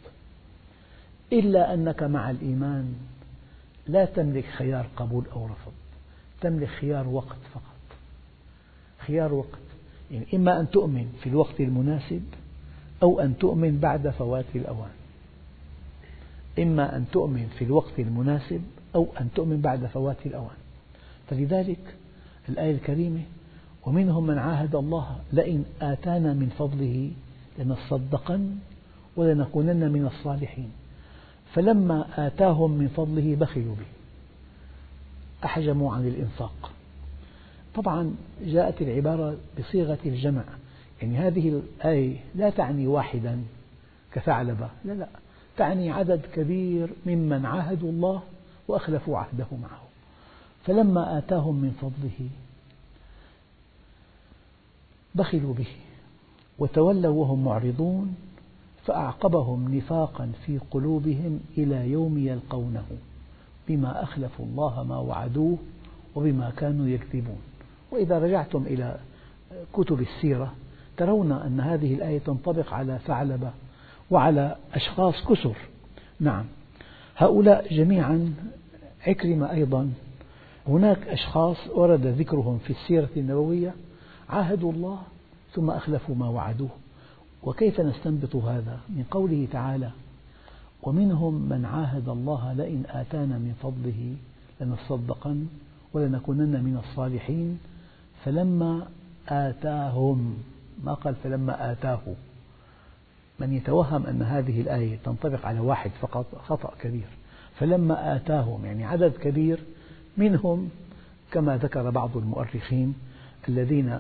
إلا 1.33 1.74
أنك 1.74 2.02
مع 2.02 2.31
الإيمان 2.31 2.94
لا 3.87 4.05
تملك 4.05 4.44
خيار 4.44 4.87
قبول 4.96 5.24
أو 5.33 5.46
رفض. 5.46 5.72
تملك 6.40 6.68
خيار 6.68 7.09
وقت 7.09 7.38
فقط. 7.55 7.96
خيار 8.98 9.35
وقت. 9.35 9.59
يعني 10.11 10.26
إما 10.35 10.61
أن 10.61 10.70
تؤمن 10.70 11.12
في 11.22 11.28
الوقت 11.28 11.61
المناسب 11.61 12.22
أو 13.02 13.20
أن 13.20 13.38
تؤمن 13.38 13.78
بعد 13.78 14.09
فوات 14.09 14.44
الأوان. 14.55 14.90
إما 16.59 16.96
أن 16.96 17.05
تؤمن 17.12 17.48
في 17.59 17.64
الوقت 17.64 17.98
المناسب 17.98 18.62
أو 18.94 19.07
أن 19.20 19.28
تؤمن 19.35 19.61
بعد 19.61 19.87
فوات 19.87 20.26
الأوان. 20.26 20.57
فلذلك 21.31 21.94
الآية 22.48 22.74
الكريمة 22.74 23.20
ومنهم 23.87 24.26
من 24.26 24.38
عاهد 24.38 24.74
الله 24.74 25.16
لئن 25.33 25.64
آتانا 25.83 26.33
من 26.33 26.48
فضله 26.59 27.11
لنصدقن 27.58 28.56
ولنكونن 29.16 29.92
من 29.92 30.06
الصالحين. 30.06 30.72
فلما 31.54 32.26
آتاهم 32.26 32.70
من 32.70 32.88
فضله 32.88 33.36
بخلوا 33.36 33.74
به 33.74 33.86
أحجموا 35.44 35.94
عن 35.94 36.06
الإنفاق. 36.06 36.70
طبعا 37.74 38.14
جاءت 38.44 38.82
العبارة 38.82 39.36
بصيغة 39.58 39.98
الجمع. 40.06 40.44
يعني 41.02 41.18
هذه 41.18 41.48
الآية 41.48 42.16
لا 42.34 42.50
تعني 42.50 42.86
واحدا 42.86 43.42
كثعلبة 44.12 44.68
لا 44.84 44.92
لا. 44.92 45.08
تعني 45.56 45.90
عدد 45.90 46.20
كبير 46.34 46.90
ممن 47.06 47.46
عاهدوا 47.46 47.90
الله 47.90 48.22
وأخلفوا 48.68 49.18
عهده 49.18 49.46
معه. 49.62 49.82
فلما 50.66 51.18
آتاهم 51.18 51.54
من 51.54 51.76
فضله 51.80 52.28
بخلوا 55.14 55.54
به. 55.54 55.66
وتولوا 56.62 57.20
وهم 57.20 57.44
معرضون 57.44 58.14
فأعقبهم 58.85 59.75
نفاقا 59.75 60.33
في 60.46 60.59
قلوبهم 60.70 61.40
إلى 61.59 61.90
يوم 61.90 62.18
يلقونه 62.18 62.85
بما 63.68 64.03
أخلفوا 64.03 64.44
الله 64.44 64.83
ما 64.83 64.98
وعدوه 64.98 65.59
وبما 66.14 66.53
كانوا 66.57 66.88
يكذبون. 66.88 67.38
وإذا 67.90 68.18
رجعتم 68.18 68.62
إلى 68.66 68.96
كتب 69.72 70.01
السيرة 70.01 70.53
ترون 70.96 71.33
أن 71.33 71.61
هذه 71.61 71.94
الآية 71.94 72.18
تنطبق 72.18 72.72
على 72.72 72.98
ثعلبة 73.07 73.51
وعلى 74.11 74.57
أشخاص 74.75 75.14
كثر 75.29 75.57
نعم. 76.20 76.44
هؤلاء 77.16 77.75
جميعا 77.75 78.35
عكرمة 79.07 79.51
أيضا. 79.51 79.92
هناك 80.68 81.09
أشخاص 81.09 81.57
ورد 81.75 82.07
ذكرهم 82.07 82.59
في 82.59 82.70
السيرة 82.70 83.11
النبوية. 83.16 83.75
عاهدوا 84.29 84.72
الله 84.72 84.98
ثم 85.54 85.70
أخلفوا 85.70 86.14
ما 86.14 86.28
وعدوه. 86.28 86.70
وكيف 87.42 87.80
نستنبط 87.80 88.36
هذا؟ 88.36 88.80
من 88.88 89.04
قوله 89.10 89.48
تعالى 89.52 89.90
ومنهم 90.82 91.34
من 91.34 91.64
عاهد 91.64 92.08
الله 92.08 92.52
لئن 92.52 92.82
آتانا 92.88 93.38
من 93.38 93.54
فضله 93.62 94.16
لنصدقن 94.60 95.46
ولنكونن 95.92 96.64
من 96.64 96.82
الصالحين. 96.84 97.58
فلما 98.24 98.86
آتاهم 99.28 100.36
ما 100.84 100.94
قال 100.94 101.14
فلما 101.14 101.72
آتاه؟ 101.72 102.00
من 103.40 103.52
يتوهم 103.52 104.06
أن 104.06 104.22
هذه 104.22 104.60
الآية 104.60 104.98
تنطبق 105.04 105.46
على 105.46 105.60
واحد 105.60 105.90
فقط 106.00 106.26
خطأ 106.46 106.72
كبير. 106.80 107.06
فلما 107.58 108.16
آتاهم 108.16 108.64
يعني 108.64 108.84
عدد 108.84 109.12
كبير 109.12 109.60
منهم 110.16 110.70
كما 111.32 111.56
ذكر 111.56 111.90
بعض 111.90 112.16
المؤرخين 112.16 112.94
الذين 113.48 113.98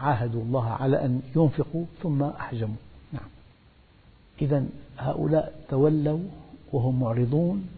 عاهدوا 0.00 0.42
الله 0.42 0.68
على 0.70 1.04
أن 1.04 1.22
ينفقوا 1.36 1.84
ثم 2.02 2.22
أحجموا. 2.22 2.76
نعم. 3.12 3.28
إذا 4.42 4.64
هؤلاء 4.98 5.54
تولوا 5.68 6.20
وهم 6.72 7.00
معرضون 7.00 7.68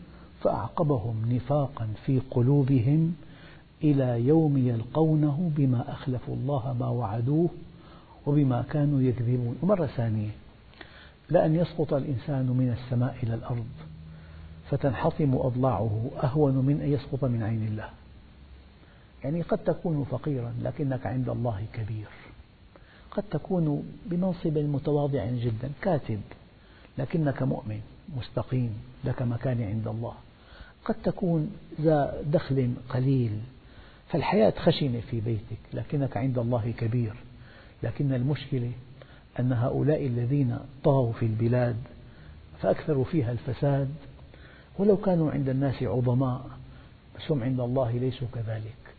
فأعقبهم 0.42 1.14
نفاقا 1.28 1.88
في 2.06 2.20
قلوبهم 2.30 3.14
إلى 3.84 4.26
يوم 4.26 4.58
يلقونه 4.58 5.50
بما 5.56 5.92
أخلفوا 5.92 6.34
الله 6.34 6.76
ما 6.80 6.88
وعدوه 6.88 7.48
وبما 8.26 8.62
كانوا 8.70 9.02
يكذبون. 9.02 9.58
ومرة 9.62 9.86
ثانية 9.86 10.30
لأن 11.30 11.54
يسقط 11.54 11.94
الإنسان 11.94 12.46
من 12.46 12.76
السماء 12.78 13.16
إلى 13.22 13.34
الأرض 13.34 13.66
فتنحطم 14.70 15.34
أضلاعه 15.34 16.10
أهون 16.22 16.54
من 16.54 16.80
أن 16.80 16.92
يسقط 16.92 17.24
من 17.24 17.42
عين 17.42 17.66
الله. 17.66 17.88
يعني 19.24 19.42
قد 19.42 19.58
تكون 19.58 20.04
فقيرا 20.10 20.54
لكنك 20.62 21.06
عند 21.06 21.28
الله 21.28 21.64
كبير. 21.72 22.08
قد 23.10 23.22
تكون 23.22 23.92
بمنصب 24.06 24.58
متواضع 24.58 25.26
جدا 25.26 25.70
كاتب 25.82 26.20
لكنك 26.98 27.42
مؤمن 27.42 27.80
مستقيم 28.16 28.74
لك 29.04 29.22
مكان 29.22 29.62
عند 29.62 29.88
الله. 29.88 30.14
قد 30.84 30.94
تكون 31.04 31.52
ذا 31.80 32.22
دخل 32.26 32.74
قليل 32.88 33.38
فالحياة 34.08 34.54
خشنة 34.58 35.00
في 35.10 35.20
بيتك 35.20 35.58
لكنك 35.74 36.16
عند 36.16 36.38
الله 36.38 36.74
كبير. 36.78 37.14
لكن 37.82 38.14
المشكلة 38.14 38.72
أن 39.40 39.52
هؤلاء 39.52 40.06
الذين 40.06 40.58
طغوا 40.84 41.12
في 41.12 41.26
البلاد 41.26 41.76
فأكثروا 42.60 43.04
فيها 43.04 43.32
الفساد 43.32 43.88
ولو 44.78 44.96
كانوا 44.96 45.30
عند 45.30 45.48
الناس 45.48 45.82
عظماء 45.82 46.50
بس 47.16 47.30
هم 47.30 47.42
عند 47.42 47.60
الله 47.60 47.90
ليسوا 47.90 48.28
كذلك. 48.34 48.91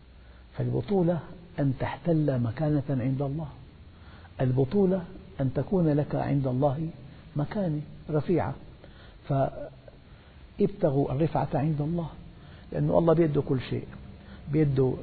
فالبطولة 0.58 1.18
أن 1.58 1.72
تحتل 1.80 2.40
مكانة 2.40 2.82
عند 2.90 3.22
الله. 3.22 3.48
البطولة 4.40 5.04
أن 5.40 5.54
تكون 5.54 5.88
لك 5.88 6.14
عند 6.14 6.46
الله 6.46 6.88
مكانة 7.36 7.80
رفيعة. 8.10 8.54
فابتغوا 9.28 11.12
الرفعة 11.12 11.48
عند 11.54 11.80
الله 11.80 12.08
لأن 12.72 12.90
الله 12.90 13.14
بيده 13.14 13.42
كل 13.42 13.60
شيء. 13.60 13.86
بيده 14.52 14.94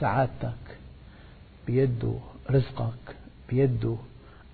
سعادتك 0.00 0.78
بيده 1.66 2.12
رزقك 2.50 3.16
بيده 3.48 3.96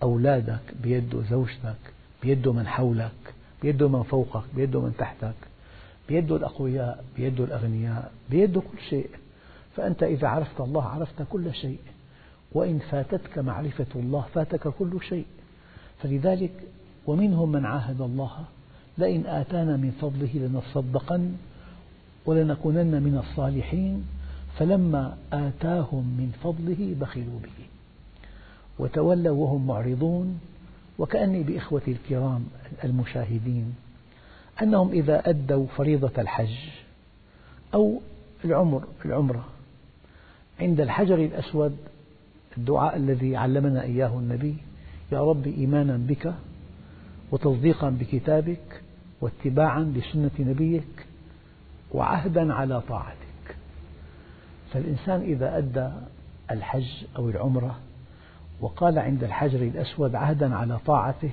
أولادك 0.02 0.60
بيده 0.82 1.22
زوجتك 1.30 1.76
بيده 2.22 2.52
من 2.52 2.66
حولك 2.66 3.34
بيده 3.62 3.88
من 3.88 4.02
فوقك 4.02 4.42
بيده 4.56 4.80
من 4.80 4.94
تحتك 4.98 5.34
بيده 6.08 6.36
الأقوياء 6.36 7.04
بيده 7.16 7.44
الأغنياء 7.44 8.12
بيده 8.30 8.60
كل 8.60 8.78
شيء. 8.90 9.10
فأنت 9.76 10.02
إذا 10.02 10.28
عرفت 10.28 10.60
الله 10.60 10.84
عرفت 10.84 11.22
كل 11.30 11.54
شيء 11.54 11.78
وإن 12.52 12.78
فاتتك 12.78 13.38
معرفة 13.38 13.86
الله 13.96 14.26
فاتك 14.34 14.68
كل 14.68 14.98
شيء. 15.08 15.26
فلذلك 16.02 16.52
ومنهم 17.06 17.52
من 17.52 17.66
عاهد 17.66 18.00
الله 18.00 18.44
لئن 18.98 19.26
آتانا 19.26 19.76
من 19.76 19.90
فضله 20.00 20.30
لنصدقن 20.34 21.32
ولنكونن 22.26 23.02
من 23.02 23.18
الصالحين 23.18 24.04
فلما 24.58 25.16
آتاهم 25.32 26.04
من 26.04 26.32
فضله 26.42 26.94
بخلوا 27.00 27.40
به. 27.42 27.66
وتولوا 28.78 29.36
وهم 29.36 29.66
معرضون 29.66 30.40
وكأني 30.98 31.42
بإخوتي 31.42 31.92
الكرام 31.92 32.44
المشاهدين 32.84 33.74
أنهم 34.62 34.90
إذا 34.90 35.28
أدوا 35.28 35.66
فريضة 35.66 36.12
الحج 36.18 36.56
أو 37.74 38.00
العمر 38.44 38.84
العمرة 39.04 39.44
عند 40.60 40.80
الحجر 40.80 41.14
الأسود 41.14 41.76
الدعاء 42.58 42.96
الذي 42.96 43.36
علمنا 43.36 43.82
إياه 43.82 44.18
النبي 44.18 44.56
يا 45.12 45.20
رب 45.20 45.46
إيمانا 45.46 45.96
بك 45.96 46.34
وتصديقا 47.30 47.90
بكتابك 47.90 48.82
واتباعا 49.20 49.82
لسنة 49.82 50.30
نبيك 50.38 51.06
وعهدا 51.92 52.54
على 52.54 52.80
طاعتك. 52.80 53.56
فالإنسان 54.72 55.20
إذا 55.20 55.58
أدى 55.58 55.90
الحج 56.50 57.04
أو 57.16 57.30
العمرة 57.30 57.78
وقال 58.60 58.98
عند 58.98 59.24
الحجر 59.24 59.62
الأسود 59.62 60.14
عهدا 60.14 60.54
على 60.54 60.78
طاعته 60.78 61.30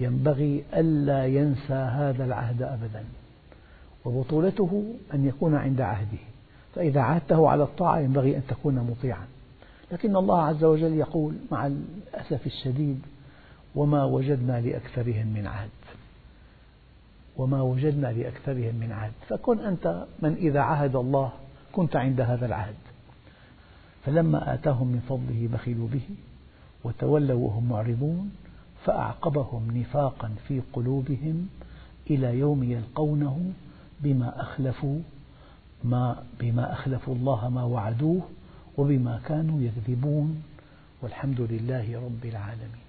ينبغي 0.00 0.64
ألا 0.76 1.26
ينسى 1.26 1.74
هذا 1.74 2.24
العهد 2.24 2.62
أبدا 2.62 3.04
وبطولته 4.04 4.94
أن 5.14 5.26
يكون 5.26 5.54
عند 5.54 5.80
عهده. 5.80 6.27
فإذا 6.78 7.00
عاهدته 7.00 7.48
على 7.48 7.62
الطاعة 7.62 8.00
ينبغي 8.00 8.36
أن 8.36 8.42
تكون 8.48 8.74
مطيعا. 8.74 9.26
لكن 9.92 10.16
الله 10.16 10.42
عز 10.42 10.64
وجل 10.64 10.94
يقول 10.94 11.34
مع 11.52 11.66
الأسف 11.66 12.46
الشديد 12.46 13.00
وما 13.74 14.04
وجدنا 14.04 14.60
لأكثرهم 14.60 15.26
من 15.26 15.46
عهد. 15.46 15.70
وما 17.36 17.62
وجدنا 17.62 18.06
لأكثرهم 18.06 18.74
من 18.74 18.92
عهد. 18.92 19.12
فكن 19.28 19.58
أنت 19.58 20.04
من 20.22 20.32
إذا 20.32 20.60
عهد 20.60 20.96
الله 20.96 21.32
كنت 21.72 21.96
عند 21.96 22.20
هذا 22.20 22.46
العهد. 22.46 22.74
فلما 24.04 24.54
آتاهم 24.54 24.86
من 24.86 25.00
فضله 25.08 25.48
بخلوا 25.52 25.88
به 25.88 26.08
وتولوا 26.84 27.46
وهم 27.46 27.68
معرضون 27.68 28.30
فأعقبهم 28.84 29.78
نفاقا 29.78 30.34
في 30.48 30.62
قلوبهم 30.72 31.48
إلى 32.10 32.38
يوم 32.38 32.62
يلقونه 32.62 33.52
بما 34.00 34.40
أخلفوا 34.40 34.98
ما 35.84 36.22
بما 36.40 36.72
أخلفوا 36.72 37.14
الله 37.14 37.48
ما 37.48 37.64
وعدوه 37.64 38.22
وبما 38.78 39.20
كانوا 39.26 39.62
يكذبون 39.62 40.42
والحمد 41.02 41.40
لله 41.40 42.00
رب 42.04 42.24
العالمين. 42.24 42.87